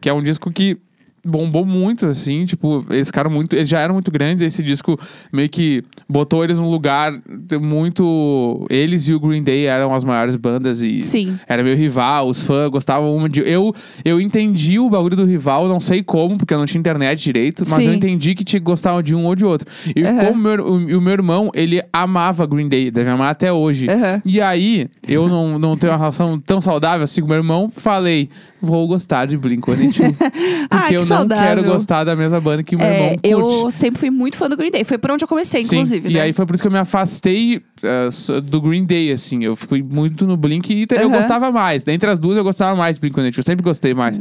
que 0.00 0.08
é 0.08 0.12
um 0.12 0.22
disco 0.22 0.50
que 0.50 0.78
bombou 1.24 1.64
muito, 1.64 2.06
assim, 2.06 2.44
tipo, 2.44 2.84
eles 2.90 3.08
ficaram 3.08 3.30
muito, 3.30 3.54
eles 3.54 3.68
já 3.68 3.80
eram 3.80 3.94
muito 3.94 4.10
grandes, 4.10 4.42
esse 4.42 4.62
disco 4.62 4.98
meio 5.32 5.48
que 5.48 5.84
botou 6.08 6.42
eles 6.42 6.58
num 6.58 6.70
lugar 6.70 7.12
muito, 7.60 8.66
eles 8.70 9.08
e 9.08 9.14
o 9.14 9.20
Green 9.20 9.42
Day 9.42 9.66
eram 9.66 9.94
as 9.94 10.04
maiores 10.04 10.36
bandas 10.36 10.82
e 10.82 11.02
Sim. 11.02 11.38
era 11.46 11.62
meu 11.62 11.76
rival, 11.76 12.28
os 12.28 12.42
fãs 12.42 12.70
gostavam 12.70 13.28
de. 13.28 13.40
Eu, 13.40 13.74
eu 14.04 14.20
entendi 14.20 14.78
o 14.78 14.88
bagulho 14.88 15.16
do 15.16 15.24
rival, 15.24 15.68
não 15.68 15.80
sei 15.80 16.02
como, 16.02 16.36
porque 16.36 16.54
eu 16.54 16.58
não 16.58 16.66
tinha 16.66 16.78
internet 16.78 17.22
direito, 17.22 17.64
mas 17.68 17.84
Sim. 17.84 17.90
eu 17.90 17.94
entendi 17.94 18.34
que 18.34 18.44
tinha 18.44 18.60
que 18.60 18.64
gostar 18.64 19.00
de 19.02 19.14
um 19.14 19.26
ou 19.26 19.34
de 19.34 19.44
outro. 19.44 19.68
E 19.94 20.02
Aham. 20.02 20.24
como 20.26 20.40
meu, 20.42 20.64
o, 20.66 20.76
o 20.76 21.00
meu 21.00 21.12
irmão, 21.12 21.50
ele 21.54 21.82
amava 21.92 22.46
Green 22.46 22.68
Day, 22.68 22.90
deve 22.90 23.10
amar 23.10 23.30
até 23.30 23.52
hoje. 23.52 23.88
Aham. 23.88 24.22
E 24.24 24.40
aí, 24.40 24.88
eu 25.06 25.28
não, 25.28 25.58
não 25.58 25.76
tenho 25.76 25.92
uma 25.92 25.98
relação 25.98 26.38
tão 26.38 26.60
saudável 26.60 27.04
assim 27.04 27.20
com 27.20 27.28
meu 27.28 27.36
irmão, 27.36 27.70
falei, 27.70 28.28
vou 28.60 28.86
gostar 28.86 29.26
de 29.26 29.38
Blink-182. 29.38 30.16
porque 30.16 30.66
Ah, 30.70 30.88
que 30.88 30.94
eu 31.12 31.18
não 31.18 31.28
saudável. 31.28 31.56
quero 31.56 31.64
gostar 31.72 32.04
da 32.04 32.14
mesma 32.16 32.40
banda 32.40 32.62
que 32.62 32.76
meu 32.76 32.86
É, 32.86 32.94
irmão 32.94 33.08
curte. 33.42 33.64
eu 33.64 33.70
sempre 33.70 33.98
fui 34.00 34.10
muito 34.10 34.36
fã 34.36 34.48
do 34.48 34.56
Green 34.56 34.70
Day. 34.70 34.84
Foi 34.84 34.98
por 34.98 35.10
onde 35.10 35.24
eu 35.24 35.28
comecei, 35.28 35.62
Sim, 35.64 35.76
inclusive. 35.76 36.08
E 36.08 36.14
né? 36.14 36.20
aí 36.22 36.32
foi 36.32 36.46
por 36.46 36.54
isso 36.54 36.62
que 36.62 36.68
eu 36.68 36.72
me 36.72 36.78
afastei 36.78 37.62
s- 38.08 38.40
do 38.42 38.60
Green 38.60 38.84
Day, 38.84 39.12
assim. 39.12 39.44
Eu 39.44 39.54
fui 39.56 39.82
muito 39.82 40.26
no 40.26 40.36
Blink 40.36 40.72
e 40.72 40.86
eu 40.90 41.10
gostava 41.10 41.50
mais. 41.50 41.84
Dentre 41.84 42.10
as 42.10 42.18
duas, 42.18 42.36
eu 42.36 42.44
gostava 42.44 42.76
mais 42.76 42.96
de 42.98 43.00
Blink-182. 43.00 43.36
Eu 43.38 43.42
sempre 43.44 43.62
gostei 43.62 43.94
mais. 43.94 44.20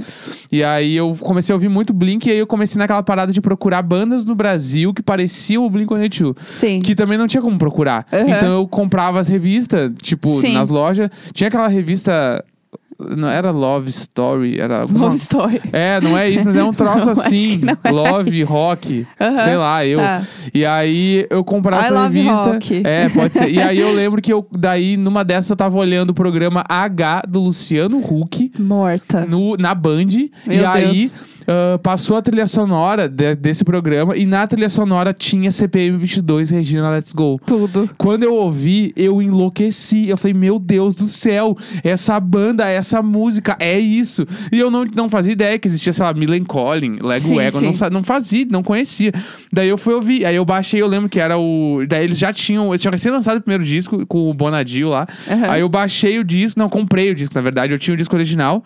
E 0.52 0.64
aí 0.64 0.96
eu 0.96 1.16
comecei 1.20 1.54
a 1.54 1.56
ouvir 1.56 1.70
muito 1.70 1.94
Blink 1.94 2.28
e 2.28 2.32
aí 2.32 2.38
eu 2.40 2.48
comecei 2.48 2.80
naquela 2.80 3.04
parada 3.04 3.32
de 3.32 3.42
procurar 3.42 3.82
bandas 3.82 4.26
no 4.26 4.36
Brasil 4.36 4.94
que 4.94 5.02
pareciam 5.02 5.66
o 5.66 5.70
Blink-182. 5.70 6.36
Sim. 6.48 6.80
Que 6.80 6.96
também 6.96 7.18
não 7.18 7.28
tinha 7.28 7.42
como 7.42 7.58
procurar. 7.58 8.06
Então 8.12 8.54
eu 8.60 8.68
comprava 8.68 9.20
as 9.20 9.28
revistas, 9.28 9.92
tipo, 10.02 10.30
Sim. 10.30 10.54
nas 10.54 10.70
lojas. 10.70 11.10
Tinha 11.34 11.48
aquela 11.48 11.68
revista... 11.68 12.44
Não 13.00 13.30
era 13.30 13.50
Love 13.52 13.90
Story, 13.90 14.60
era 14.60 14.82
alguma... 14.82 15.06
Love 15.06 15.16
Story. 15.18 15.62
É, 15.72 16.02
não 16.02 16.18
é 16.18 16.30
isso, 16.30 16.44
mas 16.46 16.56
é 16.56 16.64
um 16.64 16.74
troço 16.74 17.06
Não, 17.06 17.12
assim. 17.14 17.62
é. 17.84 17.90
Love, 17.92 18.44
rock, 18.44 19.08
sei 19.44 19.56
lá, 19.56 19.86
eu. 19.86 20.00
tá. 20.00 20.22
E 20.54 20.66
aí 20.66 21.26
eu 21.30 21.42
comprava 21.44 21.84
I 21.84 21.86
essa 21.86 21.94
love 21.94 22.20
revista. 22.20 22.44
rock. 22.52 22.82
É, 22.86 23.08
pode 23.10 23.34
ser. 23.34 23.50
E 23.50 23.62
aí 23.62 23.80
eu 23.80 23.94
lembro 23.94 24.22
que 24.22 24.34
eu, 24.34 24.46
daí, 24.52 24.98
numa 24.98 25.24
dessas, 25.24 25.50
eu 25.50 25.56
tava 25.56 25.78
olhando 25.78 26.10
o 26.10 26.14
programa 26.14 26.64
H 26.68 27.24
do 27.28 27.40
Luciano 27.40 28.00
Huck 28.00 28.52
Morta. 28.60 29.26
no, 29.26 29.56
na 29.56 29.74
Band. 29.74 30.08
Meu 30.46 30.62
e 30.62 30.66
aí. 30.66 31.12
Ah, 31.52 31.80
passou 31.82 32.16
a 32.16 32.22
trilha 32.22 32.46
sonora 32.46 33.10
de- 33.10 33.36
desse 33.36 33.64
programa 33.64 34.16
e 34.16 34.24
na 34.24 34.46
trilha 34.46 34.70
sonora 34.70 35.12
tinha 35.14 35.52
CPM 35.52 35.98
22 35.98 36.52
Regina 36.52 36.92
Let's 36.92 37.12
Go. 37.12 37.40
Tudo. 37.44 37.90
Quando 37.98 38.22
eu 38.24 38.36
ouvi, 38.36 38.94
eu 38.96 39.20
enlouqueci. 39.20 40.08
Eu 40.10 40.16
falei, 40.16 40.36
meu 40.36 40.60
Deus 40.60 40.94
do 40.96 41.08
céu, 41.08 41.58
essa 41.84 42.20
banda, 42.20 42.70
essa 42.70 43.02
música, 43.02 43.58
é 43.60 43.80
isso. 43.80 44.28
E 44.52 44.60
eu 44.60 44.70
não, 44.70 44.84
não 44.96 45.10
fazia 45.10 45.34
ideia 45.34 45.58
que 45.58 45.68
existia, 45.68 45.92
sei 45.92 46.06
lá, 46.06 46.14
Millen 46.14 46.44
Collin, 46.44 47.00
Lego 47.02 47.20
Sim, 47.22 47.40
Ego, 47.40 47.58
sim. 47.58 47.66
não, 47.82 47.90
não 47.90 48.04
fazia, 48.04 48.46
não 48.48 48.62
conhecia. 48.62 49.12
Daí 49.52 49.70
eu 49.70 49.78
fui 49.78 49.96
ouvir, 49.96 50.26
aí 50.28 50.36
eu 50.36 50.46
baixei, 50.46 50.80
eu 50.80 50.88
lembro 50.88 51.10
que 51.10 51.20
era 51.20 51.36
o. 51.36 51.84
Daí 51.88 52.04
eles 52.04 52.20
já 52.20 52.32
tinham, 52.32 52.70
eles 52.70 52.82
tinham 52.82 52.92
recém 52.92 53.12
lançado 53.12 53.38
o 53.38 53.42
primeiro 53.42 53.64
disco 53.64 54.06
com 54.06 54.30
o 54.30 54.34
Bonadio 54.36 54.90
lá. 54.90 55.08
Aham. 55.28 55.50
Aí 55.50 55.62
eu 55.62 55.70
baixei 55.70 56.20
o 56.20 56.24
disco, 56.24 56.60
não, 56.60 56.70
comprei 56.70 57.10
o 57.10 57.16
disco, 57.16 57.34
na 57.34 57.42
verdade, 57.42 57.74
eu 57.74 57.80
tinha 57.80 57.96
o 57.96 57.98
disco 57.98 58.16
original. 58.16 58.64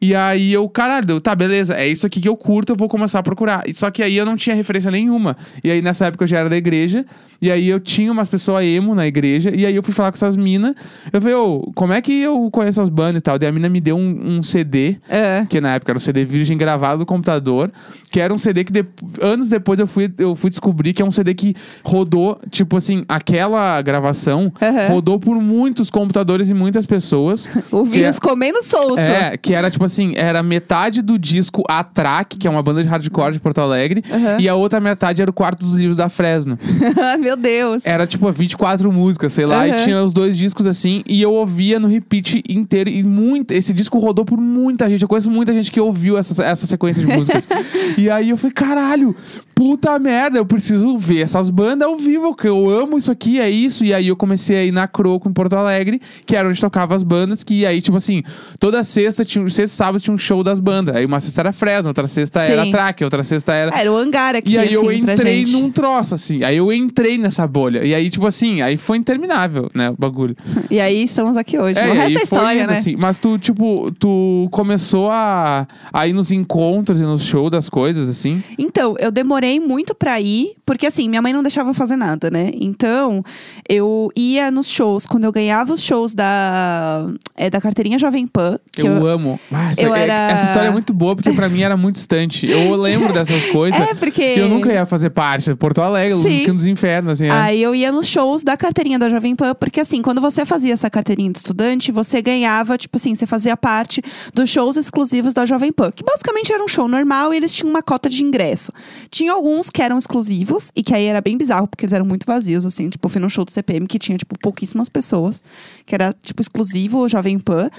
E 0.00 0.14
aí 0.14 0.52
eu, 0.52 0.68
caralho, 0.68 1.20
tá, 1.20 1.34
beleza, 1.34 1.74
é 1.74 1.88
isso 1.88 2.06
aqui 2.06 2.19
que 2.20 2.28
eu 2.28 2.36
curto, 2.36 2.72
eu 2.72 2.76
vou 2.76 2.88
começar 2.88 3.18
a 3.18 3.22
procurar. 3.22 3.62
Só 3.74 3.90
que 3.90 4.02
aí 4.02 4.16
eu 4.16 4.24
não 4.26 4.36
tinha 4.36 4.54
referência 4.54 4.90
nenhuma. 4.90 5.36
E 5.62 5.70
aí 5.70 5.80
nessa 5.82 6.06
época 6.06 6.24
eu 6.24 6.28
já 6.28 6.38
era 6.38 6.48
da 6.48 6.56
igreja, 6.56 7.04
e 7.42 7.50
aí 7.50 7.68
eu 7.68 7.80
tinha 7.80 8.12
umas 8.12 8.28
pessoas 8.28 8.64
emo 8.64 8.94
na 8.94 9.06
igreja, 9.06 9.50
e 9.54 9.64
aí 9.64 9.74
eu 9.74 9.82
fui 9.82 9.94
falar 9.94 10.10
com 10.12 10.16
essas 10.16 10.36
minas. 10.36 10.74
Eu 11.12 11.20
falei, 11.20 11.34
ô, 11.36 11.70
como 11.74 11.92
é 11.92 12.00
que 12.02 12.12
eu 12.20 12.50
conheço 12.50 12.80
as 12.82 12.88
bandas 12.88 13.18
e 13.20 13.22
tal? 13.22 13.38
Daí 13.38 13.48
a 13.48 13.52
mina 13.52 13.68
me 13.68 13.80
deu 13.80 13.96
um, 13.96 14.36
um 14.38 14.42
CD, 14.42 14.96
É. 15.08 15.46
que 15.48 15.60
na 15.60 15.74
época 15.74 15.92
era 15.92 15.96
um 15.96 16.00
CD 16.00 16.24
virgem 16.24 16.56
gravado 16.58 16.98
do 16.98 17.06
computador, 17.06 17.70
que 18.10 18.20
era 18.20 18.32
um 18.34 18.38
CD 18.38 18.64
que 18.64 18.72
de- 18.72 18.84
anos 19.22 19.48
depois 19.48 19.80
eu 19.80 19.86
fui, 19.86 20.12
eu 20.18 20.34
fui 20.34 20.50
descobrir 20.50 20.92
que 20.92 21.00
é 21.00 21.04
um 21.04 21.10
CD 21.10 21.32
que 21.34 21.54
rodou, 21.84 22.38
tipo 22.50 22.76
assim, 22.76 23.04
aquela 23.08 23.80
gravação 23.82 24.52
Aham. 24.60 24.88
rodou 24.88 25.18
por 25.18 25.40
muitos 25.40 25.90
computadores 25.90 26.50
e 26.50 26.54
muitas 26.54 26.84
pessoas. 26.86 27.48
O 27.70 27.84
vírus 27.84 28.16
é- 28.16 28.20
comendo 28.20 28.62
solto. 28.62 28.98
É, 28.98 29.36
que 29.36 29.54
era 29.54 29.70
tipo 29.70 29.84
assim, 29.84 30.12
era 30.16 30.42
metade 30.42 31.00
do 31.02 31.18
disco 31.18 31.62
A 31.68 31.82
Track, 32.00 32.38
que 32.38 32.46
é 32.46 32.50
uma 32.50 32.62
banda 32.62 32.82
de 32.82 32.88
hardcore 32.88 33.32
de 33.34 33.40
Porto 33.40 33.60
Alegre, 33.60 34.02
Aham. 34.10 34.38
e 34.40 34.48
a 34.48 34.54
outra 34.54 34.80
metade 34.80 35.20
era 35.20 35.30
o 35.30 35.34
quarto 35.34 35.60
dos 35.60 35.74
livros 35.74 35.98
da 35.98 36.08
Fresno. 36.08 36.58
Meu 37.20 37.36
Deus. 37.36 37.84
Era 37.84 38.06
tipo 38.06 38.32
24 38.32 38.90
músicas, 38.90 39.34
sei 39.34 39.44
lá, 39.44 39.68
e 39.68 39.72
Aham. 39.72 39.84
tinha 39.84 40.02
os 40.02 40.14
dois 40.14 40.34
discos 40.36 40.66
assim, 40.66 41.02
e 41.06 41.20
eu 41.20 41.30
ouvia 41.30 41.78
no 41.78 41.88
repeat 41.88 42.42
inteiro. 42.48 42.88
E 42.88 43.02
muito, 43.02 43.52
esse 43.52 43.74
disco 43.74 43.98
rodou 43.98 44.24
por 44.24 44.40
muita 44.40 44.88
gente. 44.88 45.02
Eu 45.02 45.08
conheço 45.08 45.30
muita 45.30 45.52
gente 45.52 45.70
que 45.70 45.78
ouviu 45.78 46.16
essa, 46.16 46.42
essa 46.42 46.66
sequência 46.66 47.04
de 47.04 47.12
músicas. 47.14 47.46
e 47.98 48.08
aí 48.08 48.30
eu 48.30 48.38
falei, 48.38 48.54
caralho, 48.54 49.14
puta 49.60 49.98
merda, 49.98 50.38
eu 50.38 50.46
preciso 50.46 50.96
ver 50.96 51.20
essas 51.20 51.50
bandas 51.50 51.86
ao 51.86 51.94
vivo, 51.94 52.34
que 52.34 52.48
eu 52.48 52.70
amo 52.70 52.96
isso 52.96 53.12
aqui, 53.12 53.38
é 53.38 53.50
isso. 53.50 53.84
E 53.84 53.92
aí 53.92 54.08
eu 54.08 54.16
comecei 54.16 54.56
a 54.56 54.64
ir 54.64 54.72
na 54.72 54.88
Croco 54.88 55.28
em 55.28 55.34
Porto 55.34 55.52
Alegre, 55.52 56.00
que 56.24 56.34
era 56.34 56.48
onde 56.48 56.58
tocava 56.58 56.94
as 56.94 57.02
bandas, 57.02 57.44
que 57.44 57.66
aí, 57.66 57.82
tipo 57.82 57.98
assim, 57.98 58.22
toda 58.58 58.82
sexta, 58.82 59.22
tinha, 59.22 59.46
sexta 59.50 59.64
e 59.64 59.68
sábado 59.68 60.00
tinha 60.00 60.14
um 60.14 60.18
show 60.18 60.42
das 60.42 60.58
bandas. 60.58 60.96
Aí 60.96 61.04
uma 61.04 61.20
sexta 61.20 61.42
era 61.42 61.52
Fresno, 61.52 61.88
outra 61.88 62.08
sexta 62.08 62.40
era 62.40 62.64
Sim. 62.64 62.70
Track, 62.70 63.04
outra 63.04 63.22
sexta 63.22 63.52
era. 63.52 63.78
Era 63.78 63.92
o 63.92 63.98
hangar 63.98 64.34
aqui, 64.34 64.54
E 64.54 64.58
aí 64.58 64.72
eu 64.72 64.88
assim, 64.88 65.02
pra 65.02 65.12
entrei 65.12 65.44
num 65.44 65.70
troço, 65.70 66.14
assim. 66.14 66.42
Aí 66.42 66.56
eu 66.56 66.72
entrei 66.72 67.18
nessa 67.18 67.46
bolha. 67.46 67.84
E 67.84 67.94
aí, 67.94 68.08
tipo 68.08 68.26
assim, 68.26 68.62
aí 68.62 68.78
foi 68.78 68.96
interminável, 68.96 69.70
né, 69.74 69.90
o 69.90 69.94
bagulho. 69.98 70.34
E 70.70 70.80
aí 70.80 71.04
estamos 71.04 71.36
aqui 71.36 71.58
hoje. 71.58 71.78
o 71.78 71.82
e 71.82 71.98
resto 71.98 72.18
é 72.18 72.22
história, 72.22 72.60
indo, 72.62 72.68
né? 72.68 72.78
assim. 72.78 72.96
Mas 72.96 73.18
tu, 73.18 73.38
tipo, 73.38 73.92
tu 73.98 74.48
começou 74.50 75.10
a, 75.10 75.68
a 75.92 76.08
ir 76.08 76.14
nos 76.14 76.32
encontros 76.32 76.98
e 76.98 77.02
nos 77.02 77.26
shows 77.26 77.50
das 77.50 77.68
coisas, 77.68 78.08
assim. 78.08 78.42
Então, 78.58 78.96
eu 78.98 79.10
demorei 79.10 79.49
muito 79.58 79.94
pra 79.94 80.20
ir, 80.20 80.52
porque 80.64 80.86
assim, 80.86 81.08
minha 81.08 81.22
mãe 81.22 81.32
não 81.32 81.42
deixava 81.42 81.70
eu 81.70 81.74
fazer 81.74 81.96
nada, 81.96 82.30
né? 82.30 82.50
Então, 82.54 83.24
eu 83.68 84.10
ia 84.14 84.50
nos 84.50 84.68
shows, 84.68 85.06
quando 85.06 85.24
eu 85.24 85.32
ganhava 85.32 85.72
os 85.72 85.82
shows 85.82 86.14
da, 86.14 87.08
é, 87.36 87.50
da 87.50 87.60
carteirinha 87.60 87.98
Jovem 87.98 88.26
Pan, 88.26 88.58
que 88.70 88.82
Eu, 88.82 88.96
eu, 88.98 89.06
amo. 89.06 89.40
Ah, 89.50 89.70
essa, 89.70 89.82
eu 89.82 89.94
é- 89.94 90.02
era- 90.02 90.30
essa 90.30 90.46
história 90.46 90.68
é 90.68 90.70
muito 90.70 90.92
boa, 90.92 91.16
porque 91.16 91.32
pra 91.32 91.48
mim 91.48 91.62
era 91.62 91.76
muito 91.76 91.96
distante. 91.96 92.48
Eu 92.48 92.74
lembro 92.76 93.12
dessas 93.12 93.46
coisas. 93.50 93.80
É, 93.80 93.94
porque. 93.94 94.22
Eu 94.22 94.48
nunca 94.48 94.72
ia 94.72 94.84
fazer 94.86 95.10
parte. 95.10 95.54
Porto 95.54 95.80
Alegre, 95.80 96.20
Sim. 96.20 96.46
Dos 96.52 96.66
Infernos, 96.66 97.12
assim. 97.12 97.26
é. 97.26 97.30
Aí 97.30 97.62
eu 97.62 97.74
ia 97.74 97.90
nos 97.90 98.06
shows 98.06 98.42
da 98.42 98.56
carteirinha 98.56 98.98
da 98.98 99.08
Jovem 99.08 99.34
Pan, 99.34 99.54
porque 99.54 99.80
assim, 99.80 100.02
quando 100.02 100.20
você 100.20 100.44
fazia 100.44 100.72
essa 100.74 100.90
carteirinha 100.90 101.30
de 101.32 101.38
estudante, 101.38 101.90
você 101.90 102.20
ganhava, 102.20 102.76
tipo 102.76 102.96
assim, 102.96 103.14
você 103.14 103.26
fazia 103.26 103.56
parte 103.56 104.02
dos 104.34 104.50
shows 104.50 104.76
exclusivos 104.76 105.32
da 105.32 105.46
Jovem 105.46 105.72
Pan, 105.72 105.90
que 105.90 106.04
basicamente 106.04 106.52
era 106.52 106.62
um 106.62 106.68
show 106.68 106.86
normal 106.88 107.32
e 107.32 107.36
eles 107.36 107.54
tinham 107.54 107.70
uma 107.70 107.82
cota 107.82 108.08
de 108.10 108.22
ingresso. 108.22 108.72
Tinha 109.10 109.32
alguns 109.40 109.70
que 109.70 109.80
eram 109.80 109.98
exclusivos, 109.98 110.70
e 110.76 110.82
que 110.82 110.94
aí 110.94 111.06
era 111.06 111.20
bem 111.22 111.36
bizarro, 111.38 111.66
porque 111.66 111.86
eles 111.86 111.94
eram 111.94 112.04
muito 112.04 112.26
vazios, 112.26 112.66
assim, 112.66 112.90
tipo, 112.90 113.06
eu 113.06 113.10
fui 113.10 113.20
num 113.20 113.28
show 113.28 113.44
do 113.44 113.50
CPM 113.50 113.86
que 113.86 113.98
tinha, 113.98 114.18
tipo, 114.18 114.38
pouquíssimas 114.38 114.88
pessoas, 114.88 115.42
que 115.86 115.94
era, 115.94 116.14
tipo, 116.22 116.42
exclusivo 116.42 117.08
Jovem 117.08 117.38
Pan. 117.38 117.70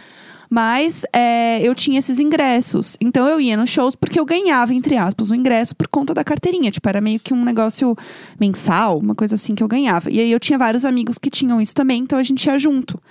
Mas 0.53 1.05
é, 1.13 1.65
eu 1.65 1.73
tinha 1.73 1.97
esses 1.97 2.19
ingressos. 2.19 2.97
Então 2.99 3.25
eu 3.25 3.39
ia 3.39 3.55
nos 3.55 3.69
shows 3.69 3.95
porque 3.95 4.19
eu 4.19 4.25
ganhava, 4.25 4.73
entre 4.73 4.97
aspas, 4.97 5.31
o 5.31 5.35
ingresso 5.35 5.73
por 5.73 5.87
conta 5.87 6.13
da 6.13 6.25
carteirinha. 6.25 6.69
Tipo, 6.69 6.89
era 6.89 6.99
meio 6.99 7.21
que 7.21 7.33
um 7.33 7.45
negócio 7.45 7.95
mensal, 8.37 8.99
uma 8.99 9.15
coisa 9.15 9.35
assim 9.35 9.55
que 9.55 9.63
eu 9.63 9.67
ganhava. 9.67 10.11
E 10.11 10.19
aí 10.19 10.29
eu 10.29 10.41
tinha 10.41 10.59
vários 10.59 10.83
amigos 10.83 11.17
que 11.17 11.29
tinham 11.29 11.61
isso 11.61 11.73
também, 11.73 12.01
então 12.01 12.19
a 12.19 12.23
gente 12.23 12.45
ia 12.45 12.59
junto. 12.59 13.01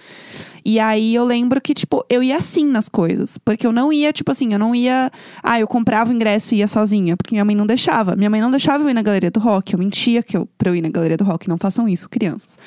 E 0.63 0.79
aí 0.79 1.15
eu 1.15 1.25
lembro 1.25 1.63
que, 1.63 1.73
tipo, 1.73 2.05
eu 2.11 2.23
ia 2.23 2.37
assim 2.37 2.67
nas 2.67 2.91
coisas. 2.91 3.39
Porque 3.39 3.67
eu 3.67 3.73
não 3.73 3.91
ia, 3.91 4.13
tipo 4.13 4.31
assim, 4.31 4.53
eu 4.53 4.59
não 4.59 4.75
ia. 4.75 5.11
Ah, 5.43 5.59
eu 5.59 5.67
comprava 5.67 6.11
o 6.11 6.13
ingresso 6.13 6.55
e 6.55 6.59
ia 6.59 6.69
sozinha, 6.69 7.17
porque 7.17 7.35
minha 7.35 7.45
mãe 7.45 7.57
não 7.57 7.67
deixava. 7.67 8.15
Minha 8.15 8.29
mãe 8.29 8.43
não 8.43 8.51
deixava 8.51 8.85
eu 8.85 8.91
ir 8.91 8.95
na 8.95 9.01
galeria 9.01 9.31
do 9.31 9.41
rock. 9.41 9.73
Eu 9.73 9.79
mentia 9.79 10.23
que 10.23 10.37
eu, 10.37 10.47
pra 10.59 10.69
eu 10.69 10.77
ir 10.77 10.83
na 10.83 10.91
galeria 10.91 11.17
do 11.17 11.25
rock. 11.25 11.49
Não 11.49 11.57
façam 11.57 11.89
isso, 11.89 12.07
crianças. 12.07 12.59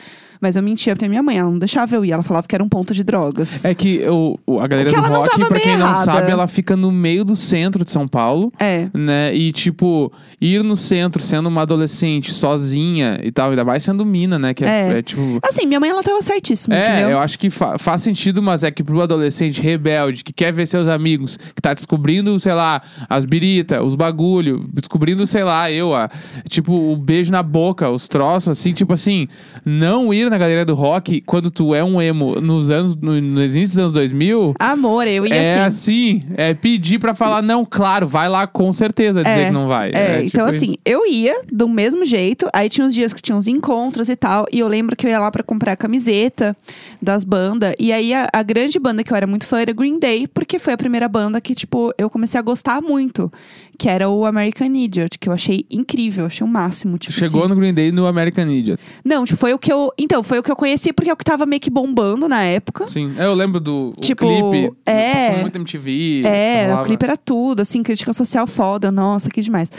Mas 0.43 0.57
eu 0.57 0.61
mentia 0.61 0.93
pra 0.93 1.07
minha 1.07 1.23
mãe, 1.23 1.37
ela 1.37 1.49
não 1.49 1.57
deixava 1.57 1.95
eu 1.95 2.03
ir. 2.03 2.11
Ela 2.11 2.21
falava 2.21 2.45
que 2.45 2.53
era 2.53 2.61
um 2.61 2.67
ponto 2.67 2.93
de 2.93 3.01
drogas. 3.01 3.63
É 3.63 3.73
que 3.73 4.03
o- 4.09 4.37
a 4.59 4.67
galera 4.67 4.89
do 4.89 4.95
não 4.97 5.09
rock, 5.21 5.39
pra 5.47 5.57
quem 5.57 5.77
não 5.77 5.85
errada. 5.87 6.03
sabe, 6.03 6.29
ela 6.31 6.47
fica 6.47 6.75
no 6.75 6.91
meio 6.91 7.23
do 7.23 7.33
centro 7.33 7.85
de 7.85 7.89
São 7.91 8.05
Paulo. 8.05 8.51
É. 8.59 8.89
né? 8.93 9.33
E, 9.33 9.53
tipo, 9.53 10.11
ir 10.41 10.61
no 10.63 10.75
centro 10.75 11.21
sendo 11.21 11.47
uma 11.47 11.61
adolescente 11.61 12.33
sozinha 12.33 13.19
e 13.23 13.31
tal, 13.31 13.51
ainda 13.51 13.63
mais 13.63 13.83
sendo 13.83 14.05
mina, 14.05 14.37
né? 14.37 14.53
Que 14.53 14.65
é, 14.65 14.67
É. 14.67 14.97
é, 14.97 15.01
tipo. 15.01 15.39
Assim, 15.41 15.65
minha 15.65 15.79
mãe, 15.79 15.89
ela 15.89 16.03
tava 16.03 16.21
certíssima, 16.21 16.75
É, 16.75 16.89
entendeu? 16.89 17.09
eu 17.11 17.19
acho 17.19 17.39
que 17.39 17.49
fa- 17.49 17.77
faz 17.77 18.01
sentido, 18.01 18.43
mas 18.43 18.63
é 18.65 18.69
que 18.71 18.83
pro 18.83 18.99
adolescente 19.01 19.61
rebelde 19.61 20.23
que 20.25 20.33
quer 20.33 20.51
ver 20.51 20.65
seus 20.67 20.89
amigos, 20.89 21.37
que 21.55 21.61
tá 21.61 21.73
descobrindo, 21.73 22.37
sei 22.39 22.53
lá, 22.53 22.81
as 23.09 23.23
birita, 23.23 23.81
os 23.81 23.95
bagulho, 23.95 24.67
descobrindo, 24.73 25.25
sei 25.25 25.43
lá, 25.45 25.71
eu, 25.71 25.95
a, 25.95 26.09
tipo, 26.49 26.73
o 26.73 26.97
beijo 26.97 27.31
na 27.31 27.41
boca, 27.41 27.89
os 27.89 28.07
troços, 28.09 28.49
assim, 28.49 28.73
tipo 28.73 28.91
assim, 28.93 29.27
não 29.65 30.13
ir 30.13 30.29
na 30.33 30.37
galeria 30.39 30.65
do 30.65 30.73
rock 30.75 31.21
quando 31.21 31.49
tu 31.51 31.73
é 31.75 31.83
um 31.83 32.01
emo 32.01 32.39
nos 32.41 32.69
anos, 32.69 32.95
no, 32.95 33.19
no 33.21 33.41
início 33.43 33.67
dos 33.69 33.77
anos 33.77 33.93
2000. 33.93 34.55
Amor, 34.59 35.07
eu 35.07 35.25
ia 35.25 35.33
É 35.35 35.63
assim. 35.63 36.19
assim, 36.19 36.33
é 36.35 36.53
pedir 36.53 36.99
pra 36.99 37.13
falar, 37.13 37.41
não, 37.41 37.65
claro, 37.65 38.07
vai 38.07 38.27
lá 38.27 38.45
com 38.47 38.71
certeza 38.73 39.23
dizer 39.23 39.39
É, 39.41 39.45
que 39.45 39.51
não 39.51 39.67
vai. 39.67 39.91
É, 39.93 40.15
tipo 40.17 40.27
então 40.27 40.47
isso. 40.47 40.57
assim, 40.57 40.75
eu 40.85 41.05
ia 41.07 41.41
do 41.51 41.67
mesmo 41.69 42.05
jeito. 42.05 42.47
Aí 42.53 42.69
tinha 42.69 42.85
uns 42.85 42.93
dias 42.93 43.13
que 43.13 43.21
tinha 43.21 43.35
uns 43.37 43.47
encontros 43.47 44.09
e 44.09 44.15
tal. 44.15 44.45
E 44.51 44.59
eu 44.59 44.67
lembro 44.67 44.95
que 44.95 45.05
eu 45.05 45.11
ia 45.11 45.19
lá 45.19 45.29
pra 45.31 45.43
comprar 45.43 45.73
a 45.73 45.75
camiseta 45.77 46.55
das 47.01 47.23
bandas. 47.23 47.73
E 47.79 47.91
aí 47.91 48.13
a, 48.13 48.27
a 48.33 48.41
grande 48.43 48.79
banda 48.79 49.03
que 49.03 49.11
eu 49.13 49.17
era 49.17 49.27
muito 49.27 49.45
fã 49.45 49.59
era 49.59 49.71
Green 49.73 49.99
Day, 49.99 50.27
porque 50.27 50.57
foi 50.59 50.73
a 50.73 50.77
primeira 50.77 51.07
banda 51.07 51.39
que, 51.39 51.53
tipo, 51.53 51.93
eu 51.97 52.09
comecei 52.09 52.39
a 52.39 52.43
gostar 52.43 52.81
muito. 52.81 53.31
Que 53.77 53.89
era 53.89 54.07
o 54.09 54.25
American 54.25 54.67
Idiot, 54.73 55.17
que 55.19 55.27
eu 55.27 55.33
achei 55.33 55.65
incrível, 55.69 56.25
achei 56.27 56.45
o 56.45 56.49
máximo. 56.49 56.97
Tipo, 56.97 57.13
Chegou 57.13 57.41
assim. 57.41 57.49
no 57.49 57.55
Green 57.55 57.73
Day 57.73 57.91
no 57.91 58.05
American 58.05 58.47
Idiot. 58.47 58.79
Não, 59.03 59.25
tipo, 59.25 59.37
foi 59.37 59.53
o 59.53 59.57
que 59.59 59.71
eu. 59.73 59.91
Então, 59.97 60.22
foi 60.23 60.39
o 60.39 60.43
que 60.43 60.51
eu 60.51 60.55
conheci 60.55 60.91
porque 60.93 61.09
é 61.09 61.13
o 61.13 61.17
que 61.17 61.23
tava 61.23 61.45
meio 61.45 61.59
que 61.59 61.69
bombando 61.69 62.27
na 62.27 62.43
época. 62.43 62.87
Sim, 62.89 63.13
É, 63.17 63.25
eu 63.25 63.33
lembro 63.33 63.59
do 63.59 63.93
o 63.97 64.01
Tipo, 64.01 64.25
clipe. 64.25 64.73
é. 64.85 65.27
Passou 65.27 65.41
muito 65.41 65.55
MTV. 65.57 66.23
É, 66.25 66.73
o 66.81 66.83
clipe 66.85 67.03
era 67.03 67.17
tudo, 67.17 67.61
assim, 67.61 67.83
crítica 67.83 68.13
social 68.13 68.47
foda, 68.47 68.91
nossa, 68.91 69.29
que 69.29 69.41
demais. 69.41 69.69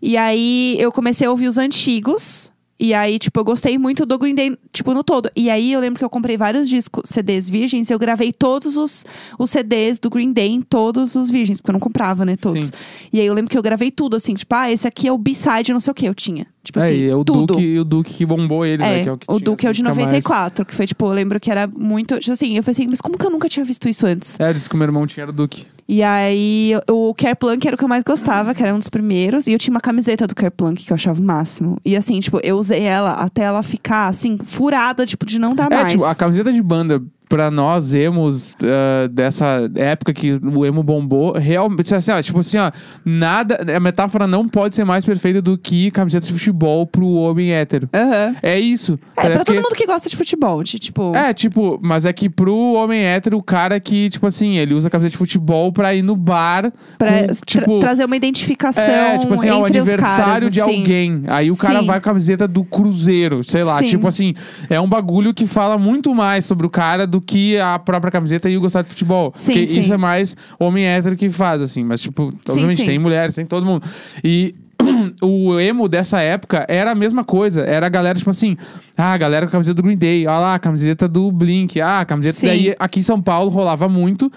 E 0.00 0.16
aí 0.16 0.76
eu 0.78 0.90
comecei 0.92 1.26
a 1.26 1.30
ouvir 1.30 1.46
os 1.48 1.58
antigos. 1.58 2.50
E 2.80 2.92
aí, 2.94 3.16
tipo, 3.16 3.38
eu 3.38 3.44
gostei 3.44 3.78
muito 3.78 4.04
do 4.04 4.18
Green 4.18 4.34
Day, 4.34 4.56
tipo, 4.72 4.92
no 4.92 5.04
todo. 5.04 5.30
E 5.36 5.48
aí 5.48 5.72
eu 5.72 5.78
lembro 5.78 6.00
que 6.00 6.04
eu 6.04 6.10
comprei 6.10 6.36
vários 6.36 6.68
discos, 6.68 7.08
CDs 7.08 7.48
virgens, 7.48 7.88
eu 7.90 7.98
gravei 7.98 8.32
todos 8.32 8.76
os, 8.76 9.04
os 9.38 9.50
CDs 9.50 10.00
do 10.00 10.10
Green 10.10 10.32
Day 10.32 10.48
em 10.48 10.60
todos 10.60 11.14
os 11.14 11.30
virgens, 11.30 11.60
porque 11.60 11.70
eu 11.70 11.74
não 11.74 11.78
comprava, 11.80 12.24
né, 12.24 12.34
todos. 12.34 12.64
Sim. 12.66 12.70
E 13.12 13.20
aí 13.20 13.26
eu 13.26 13.34
lembro 13.34 13.48
que 13.48 13.56
eu 13.56 13.62
gravei 13.62 13.92
tudo, 13.92 14.16
assim, 14.16 14.34
tipo, 14.34 14.52
ah, 14.56 14.68
esse 14.68 14.88
aqui 14.88 15.06
é 15.06 15.12
o 15.12 15.18
B-side, 15.18 15.72
não 15.72 15.78
sei 15.78 15.92
o 15.92 15.94
que, 15.94 16.06
eu 16.06 16.14
tinha. 16.14 16.44
Tipo 16.64 16.78
é, 16.78 16.84
assim, 16.84 16.94
e 16.94 17.08
é 17.10 17.14
o 17.16 17.24
tudo. 17.24 17.54
Duke, 17.54 17.78
o 17.80 17.84
Duke 17.84 18.14
que 18.14 18.24
bombou 18.26 18.64
ele, 18.64 18.82
né? 18.82 19.00
É, 19.00 19.02
Que 19.02 19.08
é 19.08 19.12
o 19.12 19.18
que 19.18 19.26
o 19.28 19.38
Duke 19.40 19.66
é 19.66 19.70
o 19.70 19.72
de 19.72 19.82
música 19.82 19.94
mais- 20.04 20.06
94, 20.24 20.64
que 20.64 20.74
foi, 20.74 20.86
tipo, 20.86 21.04
eu 21.06 21.10
lembro 21.12 21.40
que 21.40 21.50
era 21.50 21.66
muito. 21.66 22.18
tipo 22.20 22.32
Assim, 22.32 22.56
eu 22.56 22.62
pensei, 22.62 22.86
mas 22.86 23.00
como 23.00 23.18
que 23.18 23.26
eu 23.26 23.30
nunca 23.30 23.48
tinha 23.48 23.64
visto 23.64 23.88
isso 23.88 24.06
antes? 24.06 24.38
É, 24.38 24.48
eu 24.48 24.54
disse 24.54 24.68
que 24.68 24.74
o 24.76 24.78
meu 24.78 24.86
irmão 24.86 25.06
tinha 25.06 25.24
era 25.24 25.30
o 25.30 25.34
Duke. 25.34 25.66
E 25.88 26.02
aí, 26.02 26.72
o 26.88 27.12
Kerplunk 27.14 27.66
era 27.66 27.74
o 27.74 27.78
que 27.78 27.84
eu 27.84 27.88
mais 27.88 28.04
gostava, 28.04 28.54
que 28.54 28.62
era 28.62 28.72
um 28.74 28.78
dos 28.78 28.88
primeiros. 28.88 29.46
E 29.48 29.52
eu 29.52 29.58
tinha 29.58 29.74
uma 29.74 29.80
camiseta 29.80 30.26
do 30.26 30.34
Kerplunk 30.34 30.84
que 30.84 30.92
eu 30.92 30.94
achava 30.94 31.20
o 31.20 31.22
máximo. 31.22 31.76
E 31.84 31.96
assim, 31.96 32.20
tipo, 32.20 32.38
eu 32.44 32.56
usei 32.56 32.82
ela 32.82 33.14
até 33.14 33.42
ela 33.42 33.62
ficar, 33.64 34.06
assim, 34.06 34.38
furada, 34.44 35.04
tipo, 35.04 35.26
de 35.26 35.38
não 35.40 35.54
dar 35.56 35.70
É, 35.70 35.74
mais. 35.74 35.92
tipo, 35.92 36.04
a 36.04 36.14
camiseta 36.14 36.52
de 36.52 36.62
banda 36.62 37.02
pra 37.32 37.50
nós 37.50 37.94
emos 37.94 38.54
ah, 38.62 39.08
dessa 39.08 39.70
época 39.74 40.12
que 40.12 40.32
o 40.34 40.66
emo 40.66 40.82
bombou, 40.82 41.32
realmente, 41.32 41.94
assim, 41.94 42.12
ó, 42.12 42.20
tipo 42.20 42.40
assim, 42.40 42.58
ó, 42.58 42.70
nada, 43.02 43.74
a 43.74 43.80
metáfora 43.80 44.26
não 44.26 44.46
pode 44.46 44.74
ser 44.74 44.84
mais 44.84 45.02
perfeita 45.02 45.40
do 45.40 45.56
que 45.56 45.90
camiseta 45.90 46.26
de 46.26 46.32
futebol 46.34 46.86
pro 46.86 47.08
homem 47.08 47.54
hétero. 47.54 47.88
Aham. 47.94 48.36
É 48.42 48.60
isso. 48.60 48.98
É, 49.16 49.30
pra 49.30 49.44
todo 49.46 49.56
mundo 49.56 49.74
que 49.74 49.86
gosta 49.86 50.10
de 50.10 50.14
futebol, 50.16 50.62
de, 50.62 50.78
tipo... 50.78 51.16
É, 51.16 51.32
tipo, 51.32 51.80
mas 51.82 52.04
é 52.04 52.12
que 52.12 52.28
pro 52.28 52.74
homem 52.74 53.02
hétero, 53.02 53.38
o 53.38 53.42
cara 53.42 53.80
que, 53.80 54.10
tipo 54.10 54.26
assim, 54.26 54.58
ele 54.58 54.74
usa 54.74 54.90
camiseta 54.90 55.12
de 55.12 55.16
futebol 55.16 55.72
pra 55.72 55.94
ir 55.94 56.02
no 56.02 56.14
bar. 56.14 56.70
Pra 56.98 57.20
com, 57.20 57.26
tra- 57.28 57.36
tipo, 57.46 57.80
trazer 57.80 58.04
uma 58.04 58.16
identificação 58.16 58.84
é, 58.84 59.16
tipo 59.16 59.32
assim, 59.32 59.48
é 59.48 59.54
o 59.54 59.64
aniversário 59.64 60.24
caras, 60.24 60.52
de 60.52 60.60
assim. 60.60 60.80
alguém. 60.80 61.22
Aí 61.28 61.50
o 61.50 61.56
cara 61.56 61.80
Sim. 61.80 61.86
vai 61.86 61.98
com 61.98 62.10
a 62.10 62.12
camiseta 62.12 62.46
do 62.46 62.62
Cruzeiro, 62.62 63.42
sei 63.42 63.64
lá. 63.64 63.78
Sim. 63.78 63.86
Tipo 63.86 64.06
assim, 64.06 64.34
é 64.68 64.78
um 64.78 64.86
bagulho 64.88 65.32
que 65.32 65.46
fala 65.46 65.78
muito 65.78 66.14
mais 66.14 66.44
sobre 66.44 66.66
o 66.66 66.70
cara 66.70 67.06
do 67.06 67.21
que 67.26 67.58
a 67.58 67.78
própria 67.78 68.10
camiseta 68.10 68.50
e 68.50 68.56
o 68.56 68.60
gostar 68.60 68.82
de 68.82 68.88
futebol. 68.88 69.32
Sim, 69.34 69.52
Porque 69.52 69.66
sim. 69.66 69.80
isso 69.80 69.92
é 69.92 69.96
mais 69.96 70.36
homem 70.58 70.86
hétero 70.86 71.16
que 71.16 71.30
faz, 71.30 71.60
assim. 71.60 71.84
Mas, 71.84 72.00
tipo, 72.00 72.32
obviamente 72.48 72.78
sim. 72.78 72.86
tem 72.86 72.98
mulheres, 72.98 73.34
tem 73.34 73.46
todo 73.46 73.64
mundo. 73.64 73.86
E. 74.22 74.54
O 75.20 75.58
emo 75.60 75.88
dessa 75.88 76.20
época 76.20 76.66
era 76.68 76.90
a 76.90 76.94
mesma 76.94 77.22
coisa. 77.22 77.62
Era 77.62 77.86
a 77.86 77.88
galera, 77.88 78.18
tipo 78.18 78.30
assim, 78.30 78.56
ah, 78.96 79.12
a 79.12 79.16
galera 79.16 79.46
com 79.46 79.50
a 79.50 79.52
camiseta 79.52 79.74
do 79.74 79.82
Green 79.82 79.96
Day, 79.96 80.26
olha 80.26 80.38
lá, 80.38 80.54
a 80.54 80.58
camiseta 80.58 81.08
do 81.08 81.30
Blink, 81.32 81.80
ah, 81.80 82.00
a 82.00 82.04
camiseta. 82.04 82.36
Sim. 82.36 82.46
Daí 82.46 82.74
aqui 82.78 83.00
em 83.00 83.02
São 83.02 83.20
Paulo 83.22 83.50
rolava 83.50 83.88
muito, 83.88 84.30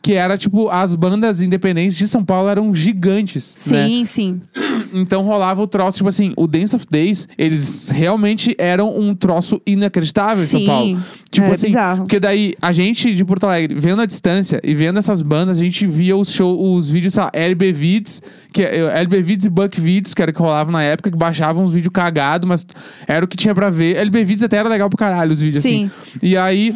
que 0.00 0.14
era 0.14 0.38
tipo, 0.38 0.68
as 0.70 0.94
bandas 0.94 1.42
independentes 1.42 1.96
de 1.96 2.06
São 2.08 2.24
Paulo 2.24 2.48
eram 2.48 2.74
gigantes. 2.74 3.54
né? 3.70 3.86
Sim, 3.86 4.04
sim. 4.04 4.40
Então 4.90 5.20
rolava 5.22 5.60
o 5.62 5.66
troço, 5.66 5.98
tipo 5.98 6.08
assim, 6.08 6.32
o 6.34 6.46
Dance 6.46 6.74
of 6.74 6.86
Days, 6.90 7.28
eles 7.36 7.90
realmente 7.90 8.54
eram 8.56 8.98
um 8.98 9.14
troço 9.14 9.60
inacreditável 9.66 10.42
em 10.42 10.46
São 10.46 10.60
Sim, 10.60 10.66
Paulo. 10.66 11.04
Tipo 11.30 11.44
era 11.44 11.54
assim, 11.54 11.66
bizarro. 11.66 11.98
porque 12.04 12.18
daí 12.18 12.54
a 12.62 12.72
gente 12.72 13.14
de 13.14 13.22
Porto 13.22 13.44
Alegre, 13.44 13.78
vendo 13.78 14.00
a 14.00 14.06
distância 14.06 14.58
e 14.64 14.74
vendo 14.74 14.98
essas 14.98 15.20
bandas, 15.20 15.58
a 15.58 15.60
gente 15.60 15.86
via 15.86 16.16
os 16.16 16.32
show, 16.32 16.74
os 16.74 16.88
vídeos, 16.90 17.12
sei 17.12 17.22
lá, 17.22 17.30
LB 17.34 17.70
Vids, 17.70 18.22
que 18.50 18.62
é- 18.62 18.78
LB 19.00 19.20
Vids 19.20 19.44
e 19.44 19.50
Buck 19.50 19.78
Vids, 19.78 20.14
que 20.14 20.22
era 20.22 20.32
que 20.32 20.40
rolavam 20.40 20.72
na 20.72 20.82
época, 20.82 21.10
que 21.10 21.18
baixavam 21.18 21.64
uns 21.64 21.72
vídeos 21.74 21.92
cagados, 21.92 22.48
mas 22.48 22.64
era 23.06 23.22
o 23.22 23.28
que 23.28 23.36
tinha 23.36 23.54
pra 23.54 23.68
ver. 23.68 23.97
LB 23.98 24.24
Vids 24.24 24.42
até 24.42 24.56
era 24.56 24.68
legal 24.68 24.88
pro 24.88 24.98
caralho 24.98 25.32
os 25.32 25.40
vídeos 25.40 25.62
Sim. 25.62 25.86
assim. 25.86 26.18
E 26.22 26.36
aí 26.36 26.74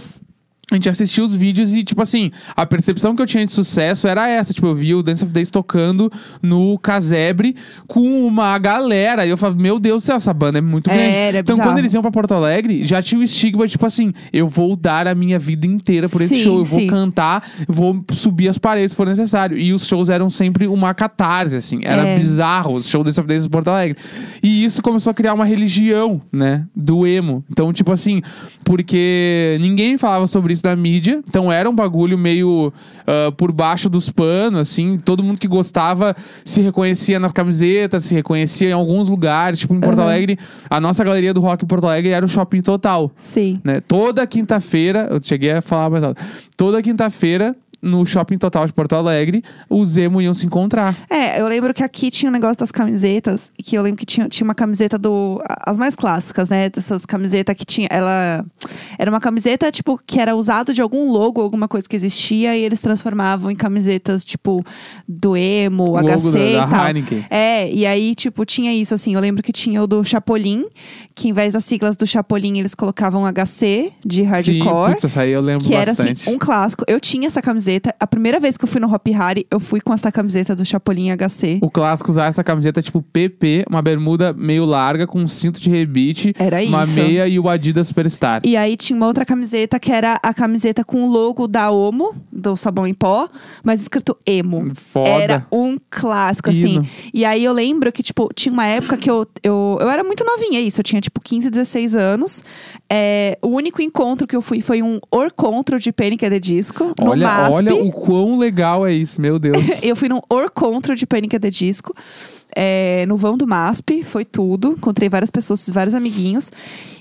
a 0.71 0.75
gente 0.76 0.88
assistia 0.88 1.23
os 1.23 1.35
vídeos 1.35 1.75
e, 1.75 1.85
tipo 1.85 2.00
assim, 2.00 2.31
a 2.57 2.64
percepção 2.64 3.14
que 3.14 3.21
eu 3.21 3.26
tinha 3.26 3.45
de 3.45 3.52
sucesso 3.52 4.09
era 4.09 4.26
essa. 4.28 4.54
Tipo, 4.54 4.69
eu 4.69 4.75
via 4.75 4.97
o 4.97 5.02
Dance 5.02 5.23
of 5.23 5.31
Days 5.31 5.50
tocando 5.50 6.11
no 6.40 6.78
casebre 6.78 7.54
com 7.87 8.26
uma 8.26 8.57
galera. 8.57 9.26
E 9.26 9.31
eu 9.31 9.37
falava, 9.37 9.61
meu 9.61 9.78
Deus 9.78 10.02
do 10.02 10.07
céu, 10.07 10.16
essa 10.16 10.33
banda 10.33 10.59
é 10.59 10.62
muito 10.62 10.88
É, 10.88 10.95
grande. 11.31 11.38
então, 11.40 11.57
bizarro. 11.57 11.71
quando 11.71 11.78
eles 11.78 11.92
iam 11.92 12.00
pra 12.00 12.11
Porto 12.11 12.33
Alegre, 12.33 12.85
já 12.85 13.02
tinha 13.02 13.21
o 13.21 13.25
estigma, 13.25 13.66
tipo 13.69 13.85
assim, 13.85 14.14
eu 14.33 14.49
vou 14.49 14.75
dar 14.75 15.07
a 15.07 15.14
minha 15.14 15.38
vida 15.38 15.66
inteira 15.66 16.09
por 16.09 16.23
esse 16.23 16.37
Sim, 16.37 16.45
show. 16.45 16.59
Eu 16.61 16.64
vou 16.64 16.81
sim. 16.81 16.87
cantar, 16.87 17.47
eu 17.69 17.75
vou 17.75 18.02
subir 18.12 18.49
as 18.49 18.57
paredes 18.57 18.92
se 18.92 18.97
for 18.97 19.07
necessário. 19.07 19.59
E 19.59 19.75
os 19.75 19.87
shows 19.87 20.09
eram 20.09 20.31
sempre 20.31 20.66
uma 20.69 20.95
catarse, 20.95 21.54
assim. 21.57 21.81
Era 21.83 22.07
É. 22.07 22.16
bizarro 22.19 22.75
os 22.76 22.88
shows 22.88 23.04
Dance 23.04 23.21
of 23.21 23.26
Days 23.28 23.45
em 23.45 23.50
Porto 23.50 23.69
Alegre. 23.69 23.99
E 24.42 24.64
isso 24.64 24.81
começou 24.81 25.11
a 25.11 25.14
criar 25.14 25.35
uma 25.35 25.45
religião, 25.45 26.23
né? 26.33 26.64
Do 26.75 27.07
emo. 27.07 27.45
Então, 27.50 27.71
tipo 27.75 27.92
assim, 27.92 28.23
porque 28.64 29.59
ninguém 29.61 29.99
falava 29.99 30.26
sobre 30.26 30.51
isso 30.52 30.62
na 30.64 30.76
mídia. 30.76 31.23
Então 31.28 31.50
era 31.50 31.68
um 31.68 31.75
bagulho 31.75 32.16
meio 32.16 32.73
ah, 33.06 33.32
por 33.37 33.50
baixo 33.52 33.88
dos 33.88 34.09
panos, 34.09 34.61
assim. 34.61 34.99
Todo 34.99 35.23
mundo 35.23 35.38
que 35.38 35.49
gostava 35.49 36.14
se 36.44 36.61
reconhecia 36.61 37.18
nas 37.18 37.32
camisetas, 37.32 38.04
se 38.04 38.14
reconhecia 38.14 38.71
em 38.71 38.73
alguns 38.73 39.09
lugares. 39.09 39.61
Tipo, 39.61 39.75
em 39.75 39.80
Porto 39.80 39.99
Aham. 39.99 40.09
Alegre, 40.09 40.38
a 40.68 40.80
nossa 40.80 41.02
galeria 41.04 41.35
do 41.35 41.40
rock 41.40 41.64
em 41.64 41.68
Porto 41.68 41.87
Alegre 41.87 42.12
era 42.12 42.25
o 42.25 42.28
shopping 42.28 42.61
total. 42.61 43.11
Sim. 43.16 43.61
Né? 43.64 43.80
Toda 43.80 44.26
quinta-feira, 44.26 45.09
eu 45.11 45.21
cheguei 45.23 45.52
a 45.52 45.62
falar 45.62 45.90
mais 45.90 46.04
alto. 46.04 46.23
Toda 46.56 46.82
quinta-feira, 46.82 47.56
no 47.83 48.07
shopping 48.07 48.39
total 48.39 48.65
de 48.67 48.73
Porto 48.73 48.95
Alegre, 48.95 49.43
os 49.69 49.97
emo 49.97 50.23
iam 50.23 50.33
se 50.33 50.47
encontrar. 50.47 50.97
É, 51.11 51.41
eu 51.41 51.49
lembro 51.49 51.75
que 51.75 51.83
aqui 51.83 52.11
tinha 52.12 52.31
um 52.31 52.33
negócio 52.33 52.57
das 52.59 52.71
camisetas, 52.71 53.51
que 53.59 53.75
eu 53.77 53.83
lembro 53.83 53.99
que 53.99 54.07
tinha, 54.07 54.29
tinha 54.29 54.45
uma 54.45 54.55
camiseta 54.55 54.97
do. 54.97 55.43
As 55.67 55.77
mais 55.77 55.97
clássicas, 55.97 56.49
né? 56.49 56.71
Dessas 56.71 57.05
camisetas 57.05 57.57
que 57.57 57.65
tinha. 57.65 57.89
Ela. 57.91 58.45
Era 58.97 59.11
uma 59.11 59.21
camiseta, 59.21 59.71
tipo, 59.73 59.99
que 60.07 60.21
era 60.21 60.37
usado 60.37 60.73
de 60.73 60.81
algum 60.81 61.11
logo, 61.11 61.41
alguma 61.41 61.67
coisa 61.67 61.89
que 61.89 61.97
existia, 61.97 62.57
e 62.57 62.62
eles 62.62 62.81
transformavam 62.81 63.51
em 63.51 63.57
camisetas, 63.57 64.25
tipo, 64.25 64.65
do 65.09 65.37
emo, 65.37 65.91
O 65.91 65.99
HC 65.99 66.31
da, 66.31 66.39
e 66.39 66.71
da. 66.71 66.87
Heineken. 66.89 67.25
É, 67.29 67.69
e 67.73 67.85
aí, 67.85 68.15
tipo, 68.15 68.45
tinha 68.45 68.73
isso, 68.73 68.95
assim. 68.95 69.15
Eu 69.15 69.21
lembro 69.21 69.43
que 69.43 69.53
tinha 69.53 69.83
o 69.83 69.87
do 69.89 70.05
Chapolin, 70.05 70.67
que 71.17 71.29
em 71.29 71.33
vez 71.33 71.53
das 71.53 71.65
siglas 71.65 71.97
do 71.97 72.07
Chapolin, 72.07 72.61
eles 72.61 72.77
colocavam 72.77 73.25
HC 73.27 73.93
de 74.05 74.23
hardcore. 74.23 74.55
Sim, 74.61 74.93
putz, 74.93 75.05
essa 75.05 75.23
aí 75.23 75.33
eu 75.33 75.41
lembro 75.41 75.65
Que 75.65 75.75
era 75.75 75.87
bastante. 75.87 76.12
assim, 76.12 76.31
um 76.33 76.39
clássico. 76.39 76.85
Eu 76.87 77.01
tinha 77.01 77.27
essa 77.27 77.43
camiseta. 77.43 77.72
A 78.00 78.07
primeira 78.07 78.41
vez 78.41 78.57
que 78.57 78.64
eu 78.64 78.69
fui 78.69 78.81
no 78.81 78.93
Hop 78.93 79.07
Harry, 79.09 79.47
eu 79.50 79.61
fui 79.61 79.81
com 79.81 79.93
essa 79.93 80.11
camiseta 80.11 80.57
do 80.57 80.64
Chapolin 80.64 81.11
HC. 81.17 81.59
O 81.61 81.71
clássico 81.71 82.11
usar 82.11 82.26
essa 82.26 82.43
camiseta 82.43 82.81
tipo 82.81 83.02
PP, 83.02 83.64
uma 83.69 83.83
bermuda 83.83 84.33
meio 84.33 84.64
larga 84.64 85.07
com 85.07 85.21
um 85.21 85.29
cinto 85.29 85.61
de 85.61 85.69
rebite, 85.69 86.35
Era 86.39 86.63
uma 86.63 86.82
isso. 86.82 87.00
meia 87.00 87.28
e 87.28 87.39
o 87.39 87.49
Adidas 87.49 87.89
Superstar. 87.89 88.41
E 88.45 88.56
aí 88.56 88.76
tinha 88.76 88.97
uma 88.97 89.06
outra 89.06 89.25
camiseta 89.25 89.78
que 89.78 89.93
era 89.93 90.19
a 90.23 90.32
camiseta 90.32 90.85
com 90.85 91.04
o 91.04 91.11
logo 91.11 91.47
da 91.47 91.71
Omo, 91.71 92.15
do 92.32 92.56
sabão 92.56 92.87
em 92.87 92.95
pó, 92.95 93.28
mas 93.63 93.82
escrito 93.82 94.17
emo. 94.25 94.73
Foda. 94.75 95.11
Era 95.11 95.47
um 95.52 95.76
clássico, 95.91 96.50
assim. 96.50 96.76
Hino. 96.76 96.89
E 97.13 97.25
aí 97.25 97.45
eu 97.45 97.52
lembro 97.52 97.93
que, 97.93 98.02
tipo, 98.02 98.30
tinha 98.35 98.52
uma 98.52 98.67
época 98.67 98.97
que 98.97 99.11
eu, 99.11 99.26
eu, 99.43 99.78
eu 99.80 99.91
era 99.91 100.02
muito 100.02 100.25
novinha, 100.25 100.61
isso. 100.61 100.80
Eu 100.80 100.85
tinha, 100.85 101.00
tipo, 101.00 101.21
15, 101.21 101.50
16 101.50 101.95
anos. 101.95 102.45
É, 102.91 103.39
o 103.43 103.49
único 103.49 103.82
encontro 103.82 104.26
que 104.26 104.35
eu 104.35 104.41
fui 104.43 104.61
foi 104.63 104.82
um 104.82 104.99
orcontro 105.11 105.78
de 105.78 105.93
Panic! 105.93 106.23
at 106.25 106.30
the 106.30 106.39
Disco, 106.39 106.93
no 107.00 107.11
Olha, 107.11 107.26
MASP. 107.26 107.50
Olha 107.71 107.85
o 107.85 107.93
quão 107.93 108.39
legal 108.39 108.87
é 108.87 108.93
isso, 108.93 109.21
meu 109.21 109.39
Deus. 109.39 109.57
Eu 109.83 109.97
fui 109.97 110.09
num 110.09 110.21
orcontro 110.29 110.95
de 110.95 111.07
Panic! 111.07 111.33
at 111.37 111.43
the 111.43 111.51
Disco. 111.51 111.95
é, 112.55 113.07
no 113.07 113.17
vão 113.17 113.37
do 113.37 113.47
MASP, 113.47 114.03
foi 114.03 114.25
tudo. 114.25 114.73
Encontrei 114.73 115.09
várias 115.09 115.31
pessoas, 115.31 115.69
vários 115.71 115.95
amiguinhos. 115.95 116.51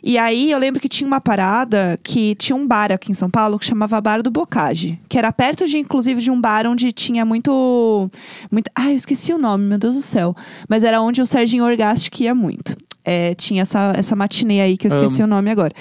E 0.02 0.18
aí 0.18 0.50
eu 0.50 0.58
lembro 0.58 0.80
que 0.80 0.88
tinha 0.88 1.06
uma 1.06 1.20
parada 1.20 2.00
que 2.02 2.36
tinha 2.36 2.56
um 2.56 2.66
bar 2.66 2.92
aqui 2.92 3.12
em 3.12 3.14
São 3.14 3.30
Paulo 3.30 3.60
que 3.60 3.66
chamava 3.66 4.00
Bar 4.00 4.22
do 4.22 4.32
Bocage. 4.32 5.00
Que 5.10 5.18
era 5.18 5.32
perto 5.32 5.68
de, 5.68 5.78
inclusive, 5.78 6.22
de 6.22 6.32
um 6.32 6.40
bar 6.40 6.66
onde 6.66 6.92
tinha 6.92 7.26
muito. 7.26 8.10
muito 8.50 8.72
ai, 8.74 8.94
eu 8.94 8.98
esqueci 8.98 9.34
o 9.34 9.38
nome, 9.38 9.66
meu 9.66 9.78
Deus 9.78 9.96
do 9.96 10.02
céu. 10.02 10.36
Mas 10.70 10.84
era 10.84 11.02
onde 11.02 11.22
o 11.22 11.26
Serginho 11.26 11.66
Orgasti 11.66 12.24
ia 12.24 12.34
muito. 12.34 12.78
É, 13.04 13.34
tinha 13.34 13.64
essa, 13.64 13.94
essa 13.96 14.16
matinê 14.16 14.62
aí 14.62 14.78
que 14.78 14.88
eu 14.88 14.92
esqueci 14.92 15.22
o 15.22 15.28
nome 15.28 15.50
agora. 15.50 15.74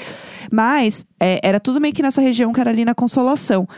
Mas 0.50 1.04
é, 1.20 1.38
era 1.42 1.60
tudo 1.60 1.80
meio 1.80 1.94
que 1.94 2.02
nessa 2.02 2.20
região 2.20 2.52
que 2.52 2.60
era 2.60 2.70
ali 2.70 2.84
na 2.84 2.94
Consolação. 2.94 3.68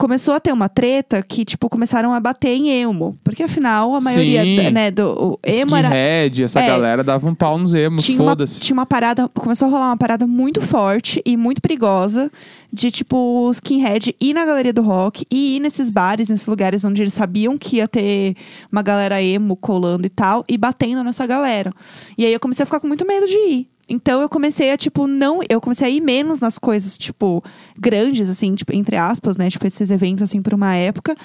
Começou 0.00 0.32
a 0.32 0.40
ter 0.40 0.50
uma 0.50 0.66
treta 0.66 1.22
que, 1.22 1.44
tipo, 1.44 1.68
começaram 1.68 2.14
a 2.14 2.18
bater 2.18 2.48
em 2.56 2.70
emo. 2.70 3.18
Porque 3.22 3.42
afinal, 3.42 3.94
a 3.94 4.00
maioria, 4.00 4.42
Sim. 4.42 4.70
né, 4.70 4.90
do 4.90 5.10
o 5.10 5.38
emo 5.44 5.76
era. 5.76 5.88
Skinhead, 5.88 6.42
essa 6.44 6.60
É. 6.60 6.66
galera 6.66 7.04
dava 7.04 7.28
um 7.28 7.34
pau 7.34 7.58
nos 7.58 7.74
emos, 7.74 8.06
foda-se. 8.06 8.60
tinha 8.60 8.72
uma 8.72 8.86
parada, 8.86 9.28
começou 9.28 9.68
a 9.68 9.70
rolar 9.70 9.86
uma 9.88 9.98
parada 9.98 10.26
muito 10.26 10.62
forte 10.62 11.20
e 11.26 11.36
muito 11.36 11.60
perigosa 11.60 12.32
de 12.72 12.90
tipo 12.90 13.50
skinhead 13.52 14.16
ir 14.18 14.32
na 14.32 14.46
galeria 14.46 14.72
do 14.72 14.80
rock 14.80 15.26
e 15.30 15.56
ir 15.56 15.60
nesses 15.60 15.90
bares, 15.90 16.30
nesses 16.30 16.46
lugares 16.46 16.82
onde 16.82 17.02
eles 17.02 17.12
sabiam 17.12 17.58
que 17.58 17.76
ia 17.76 17.86
ter 17.86 18.36
uma 18.72 18.80
galera 18.80 19.22
emo 19.22 19.54
colando 19.54 20.06
e 20.06 20.08
tal 20.10 20.46
e 20.48 20.56
batendo 20.56 21.04
nessa 21.04 21.26
galera. 21.26 21.74
E 22.16 22.24
aí 22.24 22.32
eu 22.32 22.40
comecei 22.40 22.62
a 22.62 22.66
ficar 22.66 22.80
com 22.80 22.88
muito 22.88 23.06
medo 23.06 23.26
de 23.26 23.36
ir. 23.36 23.68
Então 23.90 24.22
eu 24.22 24.28
comecei 24.28 24.70
a, 24.70 24.76
tipo, 24.76 25.08
não. 25.08 25.40
Eu 25.48 25.60
comecei 25.60 25.88
a 25.88 25.90
ir 25.90 26.00
menos 26.00 26.40
nas 26.40 26.58
coisas, 26.58 26.96
tipo, 26.96 27.42
grandes, 27.76 28.30
assim, 28.30 28.54
tipo, 28.54 28.72
entre 28.72 28.96
aspas, 28.96 29.36
né? 29.36 29.50
Tipo, 29.50 29.66
esses 29.66 29.90
eventos, 29.90 30.22
assim, 30.22 30.40
por 30.40 30.54
uma 30.54 30.76
época. 30.76 31.16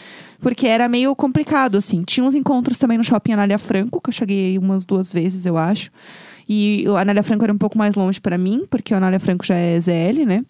Porque 0.41 0.65
era 0.65 0.89
meio 0.89 1.15
complicado, 1.15 1.78
assim. 1.78 2.04
Tinha 2.04 2.25
uns 2.25 2.34
encontros 2.34 2.80
também 2.80 2.97
no 2.97 3.04
shopping 3.04 3.34
Anália 3.34 3.60
Franco, 3.60 4.01
que 4.01 4.10
eu 4.10 4.13
cheguei 4.13 4.58
umas 4.58 4.84
duas 4.84 5.13
vezes, 5.13 5.45
eu 5.45 5.58
acho. 5.58 5.91
E 6.49 6.84
o 6.88 6.97
Anália 6.97 7.21
Franco 7.21 7.43
era 7.43 7.54
um 7.54 7.58
pouco 7.58 7.78
mais 7.78 7.93
longe 7.95 8.19
pra 8.19 8.38
mim, 8.38 8.65
porque 8.69 8.93
o 8.93 8.97
Anália 8.97 9.19
Franco 9.19 9.45
já 9.45 9.56
é 9.56 9.80
ZL, 9.80 10.25
né? 10.25 10.43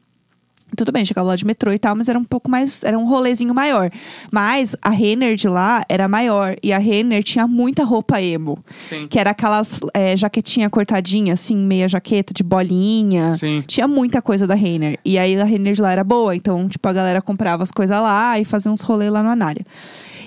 Tudo 0.76 0.92
bem, 0.92 1.06
chegava 1.06 1.30
lá 1.30 1.36
de 1.36 1.46
metrô 1.46 1.72
e 1.72 1.80
tal, 1.80 1.96
mas 1.96 2.10
era 2.10 2.18
um 2.18 2.24
pouco 2.24 2.50
mais. 2.50 2.84
Era 2.84 2.98
um 2.98 3.08
rolezinho 3.08 3.54
maior. 3.54 3.90
Mas 4.32 4.76
a 4.82 4.90
Renner 4.90 5.36
de 5.36 5.48
lá 5.48 5.84
era 5.88 6.08
maior. 6.08 6.56
E 6.62 6.72
a 6.72 6.78
Renner 6.78 7.24
tinha 7.24 7.48
muita 7.48 7.84
roupa 7.84 8.22
emo. 8.22 8.58
Sim. 8.90 9.08
Que 9.08 9.20
era 9.20 9.32
aquelas 9.32 9.80
é, 9.94 10.16
jaquetinha 10.16 10.70
cortadinha, 10.70 11.34
assim, 11.34 11.56
meia 11.56 11.88
jaqueta 11.88 12.34
de 12.34 12.44
bolinha. 12.44 13.36
Sim. 13.36 13.64
Tinha 13.66 13.88
muita 13.88 14.22
coisa 14.22 14.46
da 14.46 14.56
Renner. 14.56 15.00
E 15.04 15.18
aí 15.18 15.40
a 15.40 15.44
Renner 15.44 15.74
de 15.74 15.82
lá 15.82 15.92
era 15.92 16.04
boa. 16.04 16.36
Então, 16.36 16.68
tipo, 16.68 16.88
a 16.88 16.94
galera 16.94 17.22
comprava 17.22 17.64
as 17.64 17.72
coisas 17.72 18.00
lá 18.00 18.40
e 18.40 18.46
fazia 18.46 18.72
uns 18.72 18.82
rolês 18.82 19.12
lá 19.12 19.24
no 19.24 19.30
Anália. 19.30 19.66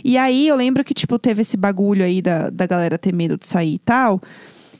E 0.04 0.16
aí 0.16 0.48
eu 0.48 0.56
lembro 0.56 0.84
que, 0.84 0.94
tipo, 0.94 1.18
teve 1.18 1.42
esse 1.42 1.56
bagulho 1.56 2.04
aí 2.04 2.22
da, 2.22 2.50
da 2.50 2.66
galera 2.66 2.96
ter 2.96 3.12
medo 3.12 3.36
de 3.36 3.46
sair 3.46 3.74
e 3.74 3.78
tal. 3.78 4.20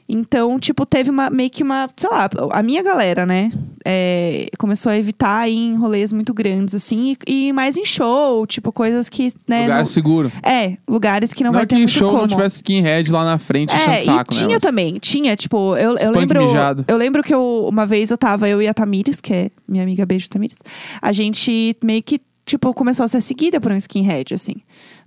Então, 0.09 0.59
tipo, 0.59 0.85
teve 0.85 1.09
uma 1.11 1.29
meio 1.29 1.49
que 1.51 1.61
uma, 1.61 1.87
sei 1.95 2.09
lá, 2.09 2.27
a 2.51 2.63
minha 2.63 2.81
galera, 2.81 3.25
né? 3.25 3.51
é, 3.85 4.47
começou 4.57 4.91
a 4.91 4.97
evitar 4.97 5.47
ir 5.49 5.55
em 5.55 5.75
rolês 5.75 6.11
muito 6.11 6.33
grandes, 6.33 6.75
assim, 6.75 7.15
e, 7.27 7.47
e 7.47 7.53
mais 7.53 7.77
em 7.77 7.85
show, 7.85 8.45
tipo, 8.45 8.71
coisas 8.71 9.07
que, 9.07 9.29
né? 9.47 9.63
Lugar 9.63 9.77
não- 9.79 9.85
seguro. 9.85 10.31
é, 10.43 10.75
lugares 10.87 11.31
que 11.33 11.43
não, 11.43 11.51
Não, 11.51 11.55
vai 11.57 11.63
é 11.63 11.65
ter 11.65 11.75
que 11.75 11.81
muito 11.81 11.91
show 11.91 12.09
como. 12.09 12.21
não 12.23 12.27
tivesse 12.27 12.57
skinhead 12.57 13.11
lá 13.11 13.23
na 13.23 13.37
frente 13.37 13.73
É, 13.73 13.97
o 13.97 14.05
saco, 14.05 14.33
e 14.33 14.37
né? 14.37 14.45
tinha 14.47 14.59
também, 14.59 14.95
tinha, 14.99 15.35
tipo, 15.35 15.75
eu, 15.77 15.97
eu 15.97 16.11
lembro. 16.11 16.45
mijado. 16.45 16.85
Eu 16.87 16.97
lembro 16.97 17.23
que 17.23 17.33
eu, 17.33 17.67
uma 17.69 17.85
vez 17.85 18.11
eu 18.11 18.17
tava, 18.17 18.47
eu 18.49 18.61
e 18.61 18.67
a 18.67 18.73
Tamires, 18.73 19.21
que 19.21 19.33
é 19.33 19.51
minha 19.67 19.83
amiga 19.83 20.05
beijo 20.05 20.29
Tamires, 20.29 20.59
a 21.01 21.11
gente 21.13 21.75
meio 21.83 22.03
que, 22.03 22.19
tipo, 22.49 22.73
começou 22.73 23.03
a 23.03 23.07
ser 23.07 23.21
seguida 23.21 23.61
por 23.61 23.71
um 23.71 23.77
skinhead, 23.77 24.33
assim, 24.33 24.55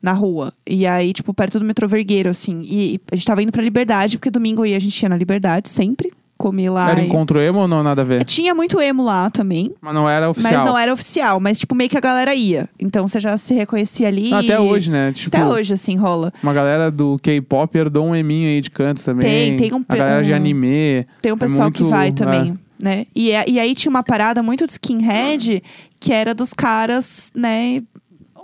na 0.01 0.13
rua. 0.13 0.53
E 0.67 0.87
aí, 0.87 1.13
tipo, 1.13 1.35
perto 1.35 1.59
do 1.59 1.65
metrô 1.65 1.89
Vergueiro, 1.89 2.31
assim. 2.31 2.63
E 2.65 3.01
a 3.11 3.17
gente 3.17 3.27
tava 3.27 3.43
indo 3.43 3.53
pra 3.53 3.63
Liberdade, 3.63 4.17
porque 4.17 4.31
domingo 4.31 4.63
aí 4.63 4.75
a 4.75 4.79
gente 4.79 5.01
ia 5.03 5.09
na 5.09 5.17
Liberdade, 5.17 5.69
sempre. 5.69 6.13
Comer 6.43 6.71
lá. 6.71 6.91
Era 6.91 7.01
e- 7.01 7.07
encontro 7.07 7.41
emo 7.41 7.61
ou 7.61 7.69
não 7.69 7.83
nada 7.85 8.03
a 8.03 8.05
ver? 8.05 8.25
Tinha 8.25 8.53
muito 8.55 8.81
emo 8.81 9.05
lá 9.05 9.31
também. 9.31 9.73
Mas 9.81 9.95
não 9.95 10.09
era 10.11 10.29
oficial. 10.29 10.53
Mas 10.53 10.65
não 10.71 10.77
era 10.77 10.93
oficial, 10.93 11.39
mas 11.41 11.59
tipo, 11.61 11.73
meio 11.75 11.89
que 11.89 11.97
a 11.97 12.01
galera 12.01 12.35
ia. 12.35 12.69
Então 12.81 13.07
você 13.07 13.21
já 13.21 13.39
se 13.39 13.55
reconhecia 13.55 14.09
ali. 14.09 14.29
Não, 14.31 14.39
até 14.39 14.59
hoje, 14.59 14.91
né? 14.91 15.13
Tipo, 15.13 15.37
Até 15.37 15.47
hoje, 15.47 15.73
assim, 15.73 15.97
rola. 15.97 16.33
uma 16.43 16.53
galera 16.53 16.91
do 16.91 17.17
K-pop 17.23 17.79
herdou 17.79 18.07
um 18.07 18.15
eminho 18.15 18.49
aí 18.49 18.61
de 18.61 18.71
canto 18.71 19.05
também. 19.05 19.23
Tem, 19.23 19.57
tem 19.57 19.73
um 19.75 19.85
A 19.89 19.97
galera 19.97 20.25
de 20.25 20.33
anime. 20.33 21.07
Tem 21.23 21.31
um 21.33 21.39
pessoal 21.39 21.71
que 21.71 21.79
É 21.81 21.85
muito- 21.85 21.95
vai 21.97 22.11
também, 22.13 22.59
né? 22.79 23.07
E, 23.15 23.31
é- 23.31 23.45
e 23.49 23.61
aí 23.61 23.75
tinha 23.75 23.91
uma 23.91 24.03
parada 24.03 24.43
muito 24.43 24.67
de 24.67 24.73
skinhead, 24.73 25.63
que 26.01 26.13
era 26.13 26.35
dos 26.35 26.53
caras, 26.53 27.31
né, 27.35 27.81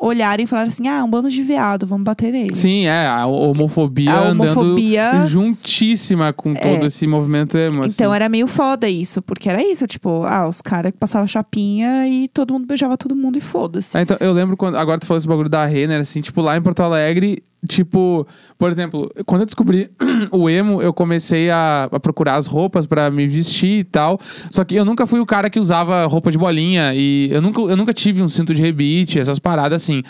olharem 0.01 0.45
e 0.45 0.47
falarem 0.47 0.71
assim, 0.71 0.87
ah, 0.89 1.03
um 1.05 1.11
bando 1.11 1.31
de 1.31 1.43
viado, 1.43 1.87
vamos 1.87 2.05
bater 2.05 2.33
neles. 2.33 2.59
Sim, 2.59 2.87
é, 2.87 3.07
a 3.07 3.27
homofobia 3.27 4.13
A 4.13 4.31
homofobia- 4.31 5.11
andando 5.13 5.29
juntíssima 5.29 6.33
com 6.33 6.55
todo 6.55 6.87
esse 6.87 7.07
movimento 7.07 7.57
emo. 7.59 7.85
Então 7.85 8.11
assim. 8.11 8.17
era 8.17 8.29
meio 8.29 8.47
foda 8.47 8.89
isso, 8.89 9.21
porque 9.23 9.49
era 9.49 9.63
isso, 9.63 9.87
tipo, 9.87 10.23
ah, 10.25 10.49
os 10.49 10.61
caras 10.63 10.93
que 10.93 10.99
passavam 10.99 11.27
chapinha 11.27 12.07
e 12.09 12.29
todo 12.29 12.53
mundo 12.53 12.67
beijava 12.67 12.97
todo 12.97 13.15
mundo 13.17 13.39
e 13.39 13.41
foda-se. 13.41 13.97
Ah, 13.97 14.03
então, 14.03 14.17
eu 14.21 14.33
lembro 14.33 14.57
quando. 14.57 14.77
Agora 14.77 14.99
tu 14.99 15.07
falou 15.07 15.19
esse 15.19 15.29
bagulho 15.29 15.49
da 15.49 15.65
Renner, 15.65 16.01
assim, 16.01 16.21
tipo, 16.21 16.41
lá 16.41 16.57
em 16.57 16.63
Porto 16.63 16.81
Alegre, 16.83 17.43
tipo, 17.67 18.27
por 18.57 18.71
exemplo, 18.71 19.11
quando 19.27 19.43
eu 19.43 19.47
descobri 19.47 19.91
o 20.31 20.49
emo, 20.49 20.81
eu 20.83 20.93
comecei 20.93 21.51
a, 21.51 21.89
a 21.91 21.99
procurar 21.99 22.37
as 22.37 22.47
roupas 22.47 22.87
pra 22.87 23.11
me 23.11 23.27
vestir 23.27 23.81
e 23.81 23.85
tal. 23.85 24.21
Só 24.51 24.65
que 24.65 24.75
eu 24.75 24.85
nunca 24.85 25.07
fui 25.07 25.21
o 25.21 25.27
cara 25.27 25.51
que 25.51 25.59
usava 25.59 26.07
roupa 26.07 26.31
de 26.31 26.39
bolinha 26.39 26.93
e 26.95 27.29
eu 27.33 27.41
nunca, 27.41 27.61
eu 27.61 27.77
nunca 27.77 27.93
tive 27.93 28.23
um 28.23 28.29
cinto 28.29 28.55
de 28.55 28.63
rebite, 28.63 29.19
essas 29.19 29.39
paradas 29.39 29.83
assim. 29.83 30.03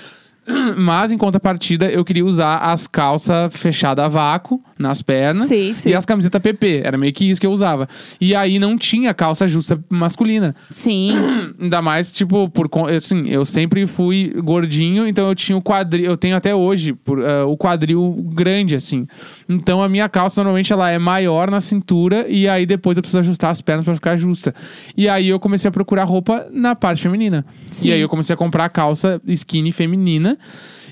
Mas, 0.76 1.12
em 1.12 1.18
contrapartida, 1.18 1.90
eu 1.90 2.04
queria 2.04 2.24
usar 2.24 2.58
as 2.58 2.86
calças 2.86 3.54
fechadas 3.54 4.04
a 4.04 4.08
vácuo 4.08 4.62
nas 4.78 5.02
pernas. 5.02 5.48
Sim, 5.48 5.74
sim. 5.76 5.90
E 5.90 5.94
as 5.94 6.06
camisetas 6.06 6.40
PP. 6.40 6.82
Era 6.84 6.96
meio 6.96 7.12
que 7.12 7.30
isso 7.30 7.40
que 7.40 7.46
eu 7.46 7.52
usava. 7.52 7.88
E 8.20 8.34
aí 8.34 8.58
não 8.58 8.76
tinha 8.76 9.12
calça 9.12 9.46
justa 9.48 9.78
masculina. 9.90 10.54
Sim, 10.70 11.12
Ainda 11.60 11.82
mais, 11.82 12.10
tipo, 12.10 12.48
por 12.48 12.68
assim, 12.90 13.28
eu 13.28 13.44
sempre 13.44 13.86
fui 13.86 14.32
gordinho, 14.42 15.06
então 15.06 15.28
eu 15.28 15.34
tinha 15.34 15.56
o 15.56 15.62
quadril, 15.62 16.04
eu 16.04 16.16
tenho 16.16 16.36
até 16.36 16.54
hoje 16.54 16.92
por, 16.92 17.20
ah, 17.24 17.46
o 17.46 17.56
quadril 17.56 18.12
grande, 18.32 18.74
assim. 18.74 19.06
Então 19.48 19.82
a 19.82 19.88
minha 19.88 20.08
calça 20.08 20.40
normalmente 20.40 20.72
ela 20.72 20.90
é 20.90 20.98
maior 20.98 21.50
na 21.50 21.60
cintura 21.60 22.26
e 22.28 22.48
aí 22.48 22.66
depois 22.66 22.96
eu 22.96 23.02
preciso 23.02 23.20
ajustar 23.20 23.50
as 23.50 23.60
pernas 23.60 23.84
pra 23.84 23.94
ficar 23.94 24.16
justa. 24.16 24.54
E 24.96 25.08
aí 25.08 25.28
eu 25.28 25.40
comecei 25.40 25.68
a 25.68 25.72
procurar 25.72 26.04
roupa 26.04 26.46
na 26.52 26.74
parte 26.74 27.02
feminina. 27.02 27.44
Sim. 27.70 27.88
E 27.88 27.92
aí 27.92 28.00
eu 28.00 28.08
comecei 28.08 28.34
a 28.34 28.36
comprar 28.36 28.68
calça 28.68 29.20
skinny 29.26 29.72
feminina. 29.72 30.38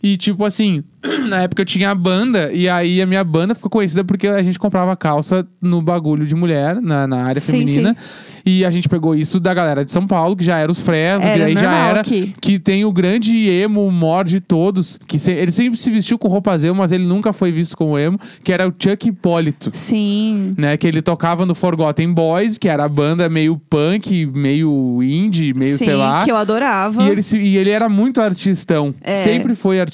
E 0.03 0.17
tipo 0.17 0.45
assim, 0.45 0.83
na 1.29 1.43
época 1.43 1.63
eu 1.63 1.67
tinha 1.67 1.91
a 1.91 1.95
banda, 1.95 2.53
e 2.53 2.69
aí 2.69 3.01
a 3.01 3.07
minha 3.07 3.25
banda 3.25 3.55
ficou 3.55 3.71
conhecida 3.71 4.05
porque 4.05 4.27
a 4.29 4.43
gente 4.43 4.59
comprava 4.59 4.97
calça 4.97 5.47
no 5.61 5.81
bagulho 5.83 6.27
de 6.27 6.35
mulher, 6.35 6.81
na, 6.81 7.07
na 7.07 7.25
área 7.25 7.41
Sim, 7.41 7.53
feminina. 7.67 7.97
E 8.45 8.65
a 8.65 8.71
gente 8.71 8.89
pegou 8.89 9.15
isso 9.15 9.41
da 9.41 9.53
galera 9.53 9.85
de 9.85 9.91
São 9.91 10.07
Paulo, 10.07 10.37
que 10.37 10.45
já 10.45 10.57
era 10.59 10.71
os 10.71 10.81
Fresno, 10.81 11.29
que 11.29 11.43
aí 11.43 11.55
já 11.55 11.75
era. 11.75 12.01
aqui. 12.01 12.33
Que 12.41 12.59
tem 12.59 12.85
o 12.85 12.93
grande 12.93 13.49
emo 13.49 13.91
mor 13.91 14.25
de 14.25 14.39
todos, 14.41 14.99
que 15.07 15.19
se- 15.19 15.33
ele 15.33 15.51
sempre 15.51 15.77
se 15.79 15.91
vestiu 15.91 16.17
com 16.19 16.29
roupas 16.29 16.63
emo, 16.63 16.77
mas 16.77 16.93
ele 16.93 17.05
nunca 17.05 17.33
foi 17.33 17.51
visto 17.51 17.77
como 17.77 17.99
emo, 17.99 18.19
que 18.45 18.53
era 18.53 18.69
o 18.69 18.73
Chuck 18.79 19.09
Hipólito. 19.09 19.71
sim. 19.73 20.51
Né, 20.57 20.77
que 20.77 20.87
ele 20.87 21.03
tocava 21.03 21.45
no 21.45 21.55
Forgotten 21.55 22.13
Boys, 22.13 22.57
que 22.59 22.69
era 22.69 22.85
a 22.85 22.89
banda 22.89 23.29
meio 23.29 23.61
punk, 23.69 24.27
meio 24.27 25.03
indie, 25.03 25.53
meio 25.55 25.77
sim, 25.79 25.85
sei 25.87 25.95
lá. 25.95 26.23
que 26.25 26.31
eu 26.31 26.37
adorava. 26.37 27.03
E 27.03 27.09
ele, 27.09 27.23
se- 27.23 27.39
e 27.39 27.57
ele 27.57 27.71
era 27.71 27.89
muito 27.89 28.21
artistão. 28.21 28.95
É. 29.03 29.17
Sempre 29.17 29.55
foi 29.55 29.81
artistão. 29.81 29.86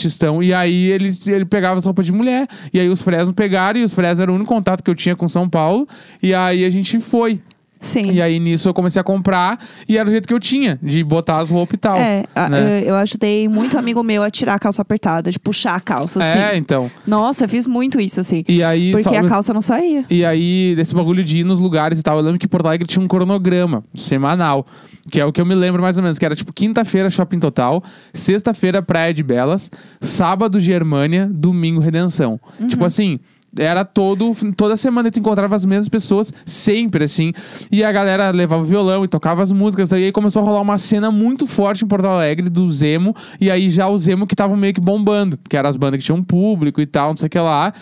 E 0.42 0.52
aí 0.52 0.90
ele, 0.90 1.11
ele 1.26 1.44
pegava 1.44 1.78
as 1.78 1.85
roupas 1.85 2.07
de 2.07 2.12
mulher. 2.12 2.46
E 2.72 2.81
aí 2.81 2.88
os 2.88 3.02
Fresno 3.02 3.35
pegaram. 3.35 3.81
E 3.81 3.85
os 3.85 3.94
Fresno 3.94 4.22
era 4.22 4.33
o 4.33 4.35
único 4.35 4.52
contato 4.52 4.83
que 4.83 4.90
eu 4.90 4.94
tinha 4.94 5.16
com 5.16 5.26
São 5.28 5.48
Paulo. 5.48 5.88
E 6.22 6.35
aí 6.35 6.64
a 6.64 6.70
gente 6.70 7.00
foi. 7.00 7.40
Sim. 7.83 8.12
E 8.12 8.23
aí 8.23 8.38
nisso 8.38 8.68
eu 8.68 8.73
comecei 8.73 9.01
a 9.01 9.05
comprar. 9.05 9.59
E 9.88 9.99
era 9.99 10.09
o 10.09 10.11
jeito 10.11 10.27
que 10.27 10.33
eu 10.33 10.40
tinha, 10.40 10.79
de 10.83 11.03
botar 11.05 11.38
as 11.38 11.51
roupas 11.51 11.75
e 11.75 11.79
tal. 11.79 11.97
É, 11.99 12.25
né? 12.49 12.83
eu, 12.83 12.88
eu 12.88 12.95
ajudei 12.97 13.49
muito 13.49 13.77
amigo 13.77 14.03
meu 14.03 14.23
a 14.23 14.31
tirar 14.31 14.55
a 14.55 14.59
calça 14.59 14.81
apertada, 14.81 15.31
de 15.31 15.38
puxar 15.38 15.75
a 15.75 15.81
calça, 15.81 16.23
assim. 16.23 16.38
É, 16.38 16.57
então. 16.57 16.90
Nossa, 17.07 17.45
eu 17.45 17.49
fiz 17.49 17.66
muito 17.66 18.01
isso, 18.01 18.21
assim. 18.21 18.45
E 18.49 18.62
aí. 18.62 18.92
Porque 18.92 19.03
só- 19.09 19.16
a 19.16 19.29
calça 19.29 19.53
não 19.53 19.61
saía. 19.61 20.05
E 20.09 20.25
aí, 20.25 20.75
desse 20.77 20.95
bagulho 20.95 21.23
de 21.25 21.38
ir 21.40 21.45
nos 21.45 21.59
lugares 21.59 21.99
e 21.99 22.03
tal, 22.03 22.16
eu 22.16 22.23
lembro 22.23 22.38
que 22.38 22.49
Porto 22.49 22.66
Alegre 22.66 22.87
tinha 22.87 23.05
um 23.05 23.09
cronograma 23.09 23.85
semanal. 23.95 24.66
Que 25.11 25.21
é 25.21 25.25
o 25.25 25.33
que 25.33 25.40
eu 25.40 25.47
me 25.47 25.55
lembro 25.55 25.83
mais 25.83 25.97
ou 25.97 26.03
menos, 26.03 26.16
que 26.16 26.25
era 26.25 26.37
tipo 26.37 26.53
quinta-feira 26.53 27.11
Shopping 27.11 27.40
Total, 27.40 27.83
sexta-feira 28.14 28.81
Praia 28.81 29.12
de 29.12 29.21
Belas, 29.25 29.68
sábado 30.01 30.61
Germânia, 30.61 31.29
domingo 31.29 31.81
Redenção. 31.81 32.38
Uhum. 32.61 32.68
Tipo 32.68 32.85
assim, 32.85 33.18
era 33.59 33.85
todo, 33.85 34.35
toda 34.57 34.77
semana 34.77 35.11
tu 35.11 35.19
encontrava 35.19 35.55
as 35.55 35.65
mesmas 35.65 35.88
pessoas, 35.88 36.33
sempre 36.47 37.05
assim. 37.05 37.33
E 37.71 37.85
a 37.85 37.93
galera 37.93 38.31
levava 38.31 38.62
o 38.62 38.65
violão 38.65 39.05
e 39.05 39.09
tocava 39.09 39.43
as 39.43 39.53
músicas. 39.53 39.91
E 39.93 39.97
aí 39.97 40.12
começou 40.12 40.43
a 40.43 40.45
rolar 40.47 40.61
uma 40.62 40.79
cena 40.79 41.11
muito 41.11 41.47
forte 41.47 41.85
em 41.85 41.88
Porto 41.88 42.07
Alegre 42.07 42.49
do 42.49 42.71
Zemo. 42.73 43.15
E 43.41 43.51
aí 43.51 43.69
já 43.71 43.88
o 43.88 43.99
Zemo 43.99 44.27
que 44.27 44.35
tava 44.35 44.57
meio 44.57 44.73
que 44.73 44.81
bombando, 44.81 45.38
que 45.49 45.57
eram 45.57 45.69
as 45.69 45.77
bandas 45.77 45.99
que 45.99 46.05
tinham 46.05 46.23
público 46.23 46.81
e 46.81 46.87
tal, 46.87 47.11
não 47.11 47.17
sei 47.17 47.27
o 47.27 47.31
que 47.31 47.38
lá. 47.38 47.73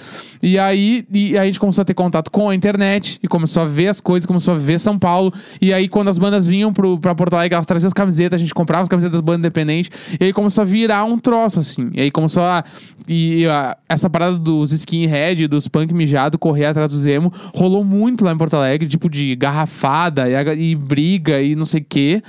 E 0.42 0.58
aí 0.58 1.04
e 1.12 1.38
a 1.38 1.44
gente 1.44 1.60
começou 1.60 1.82
a 1.82 1.84
ter 1.84 1.94
contato 1.94 2.30
com 2.30 2.48
a 2.48 2.54
internet 2.54 3.18
e 3.22 3.28
começou 3.28 3.62
a 3.62 3.66
ver 3.66 3.88
as 3.88 4.00
coisas, 4.00 4.26
começou 4.26 4.54
a 4.54 4.58
ver 4.58 4.80
São 4.80 4.98
Paulo. 4.98 5.32
E 5.60 5.72
aí 5.72 5.88
quando 5.88 6.08
as 6.08 6.18
bandas 6.18 6.46
vinham 6.46 6.72
pro, 6.72 6.98
pra 6.98 7.14
Porto 7.14 7.34
Alegre, 7.34 7.54
elas 7.54 7.66
traziam 7.66 7.88
as 7.88 7.94
camisetas, 7.94 8.40
a 8.40 8.42
gente 8.42 8.54
comprava 8.54 8.82
as 8.82 8.88
camisetas 8.88 9.12
das 9.12 9.20
bandas 9.24 9.40
independentes. 9.40 9.90
E 10.20 10.24
aí 10.24 10.32
começou 10.32 10.62
a 10.62 10.64
virar 10.64 11.04
um 11.04 11.18
troço, 11.18 11.60
assim. 11.60 11.90
E 11.94 12.00
aí 12.00 12.10
começou 12.10 12.42
a. 12.42 12.64
E 13.08 13.46
a- 13.46 13.76
essa 13.88 14.08
parada 14.08 14.38
dos 14.38 14.72
skinhead, 14.72 15.46
dos 15.48 15.59
punk 15.68 15.92
mijado, 15.92 16.38
correr 16.38 16.66
atrás 16.66 16.90
do 16.90 16.98
Zemo, 16.98 17.32
rolou 17.54 17.84
muito 17.84 18.24
lá 18.24 18.32
em 18.32 18.38
Porto 18.38 18.54
Alegre, 18.54 18.88
tipo 18.88 19.08
de 19.08 19.34
garrafada 19.36 20.28
e, 20.28 20.70
e 20.70 20.74
briga 20.74 21.40
e 21.40 21.54
não 21.54 21.64
sei 21.64 21.80
o 21.80 21.86
quê. 21.88 22.22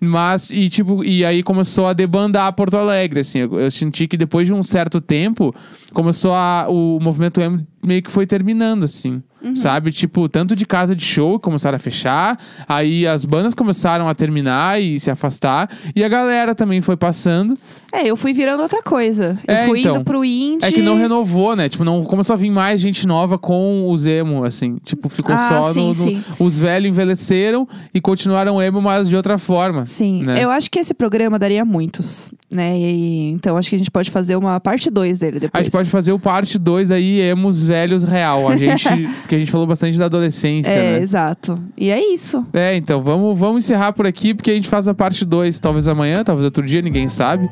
Mas, 0.00 0.50
e 0.50 0.68
tipo, 0.68 1.04
e 1.04 1.24
aí 1.24 1.42
começou 1.42 1.86
a 1.86 1.92
debandar 1.92 2.52
Porto 2.52 2.76
Alegre, 2.76 3.20
assim. 3.20 3.40
Eu, 3.40 3.60
eu 3.60 3.70
senti 3.70 4.06
que 4.06 4.16
depois 4.16 4.46
de 4.46 4.54
um 4.54 4.62
certo 4.62 5.00
tempo, 5.00 5.54
começou 5.92 6.34
a. 6.34 6.66
O 6.68 6.98
movimento 7.00 7.40
emo 7.40 7.60
meio 7.84 8.02
que 8.02 8.10
foi 8.10 8.26
terminando, 8.26 8.84
assim. 8.84 9.22
Sabe? 9.56 9.90
Tipo, 9.90 10.28
tanto 10.28 10.54
de 10.54 10.64
casa 10.64 10.94
de 10.94 11.04
show 11.04 11.36
começaram 11.36 11.74
a 11.74 11.78
fechar, 11.80 12.38
aí 12.68 13.04
as 13.04 13.24
bandas 13.24 13.54
começaram 13.54 14.08
a 14.08 14.14
terminar 14.14 14.80
e 14.80 15.00
se 15.00 15.10
afastar, 15.10 15.68
e 15.96 16.04
a 16.04 16.08
galera 16.08 16.54
também 16.54 16.80
foi 16.80 16.96
passando. 16.96 17.58
É, 17.92 18.06
eu 18.06 18.14
fui 18.16 18.32
virando 18.32 18.62
outra 18.62 18.80
coisa. 18.84 19.36
Eu 19.48 19.52
É, 19.52 19.66
fui 19.66 19.80
então. 19.80 19.96
indo 19.96 20.04
pro 20.04 20.24
indie. 20.24 20.64
É 20.64 20.70
que 20.70 20.80
não 20.80 20.96
renovou, 20.96 21.56
né? 21.56 21.68
Tipo, 21.68 21.82
não 21.82 22.04
começou 22.04 22.34
a 22.34 22.36
vir 22.36 22.50
mais 22.52 22.80
gente 22.80 23.04
nova 23.04 23.36
com 23.36 23.84
o 23.88 24.08
emo, 24.08 24.44
assim. 24.44 24.76
Tipo, 24.84 25.08
ficou 25.08 25.34
Ah, 25.34 25.48
só 25.48 25.72
sim, 25.72 25.80
no, 25.80 25.86
no- 25.88 25.94
sim. 25.94 26.24
Os 26.38 26.56
velhos 26.60 26.88
envelheceram 26.90 27.66
e 27.92 28.00
continuaram 28.00 28.62
emo, 28.62 28.80
mas 28.80 29.08
de 29.08 29.16
outra 29.16 29.38
forma. 29.38 29.84
Sim, 29.86 30.22
né? 30.22 30.42
eu 30.44 30.52
acho 30.52 30.70
que 30.70 30.78
esse 30.78 30.94
programa 30.94 31.36
daria 31.36 31.64
muitos, 31.64 32.30
né? 32.48 32.78
E, 32.78 33.30
então 33.32 33.56
acho 33.56 33.68
que 33.68 33.74
a 33.74 33.78
gente 33.78 33.90
pode 33.90 34.08
fazer 34.12 34.36
uma 34.36 34.60
parte 34.60 34.88
2 34.88 35.18
dele 35.18 35.38
A 35.38 35.40
depois. 35.40 35.64
gente 35.64 35.72
pode 35.72 35.90
fazer 35.90 36.12
o 36.12 36.18
parte 36.20 36.60
2 36.60 36.92
aí, 36.92 37.20
emos 37.20 37.60
velhos 37.72 38.04
real. 38.04 38.46
A 38.48 38.56
gente. 38.56 38.86
porque 39.22 39.34
a 39.34 39.38
gente 39.38 39.50
falou 39.50 39.66
bastante 39.66 39.96
da 39.96 40.04
adolescência, 40.04 40.70
É, 40.70 40.92
né? 40.98 41.00
exato. 41.02 41.58
E 41.76 41.90
é 41.90 42.12
isso. 42.12 42.44
É, 42.52 42.76
então, 42.76 43.02
vamos, 43.02 43.38
vamos 43.38 43.64
encerrar 43.64 43.92
por 43.94 44.06
aqui, 44.06 44.34
porque 44.34 44.50
a 44.50 44.54
gente 44.54 44.68
faz 44.68 44.86
a 44.88 44.92
parte 44.94 45.24
2, 45.24 45.58
talvez 45.58 45.88
amanhã, 45.88 46.22
talvez 46.22 46.44
outro 46.44 46.64
dia, 46.66 46.82
ninguém 46.82 47.08
sabe. 47.08 47.48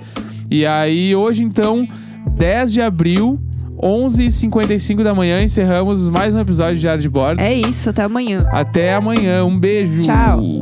E 0.50 0.66
aí, 0.66 1.16
hoje, 1.16 1.42
então, 1.42 1.88
10 2.36 2.72
de 2.74 2.82
abril, 2.82 3.40
11h55 3.82 5.02
da 5.02 5.14
manhã, 5.14 5.42
encerramos 5.42 6.06
mais 6.08 6.34
um 6.34 6.40
episódio 6.40 6.74
de 6.74 6.82
Diário 6.82 7.00
de 7.00 7.08
Bordo. 7.08 7.40
É 7.40 7.54
isso, 7.54 7.88
até 7.88 8.02
amanhã. 8.02 8.46
Até 8.52 8.94
amanhã, 8.94 9.42
um 9.44 9.58
beijo. 9.58 10.02
Tchau. 10.02 10.60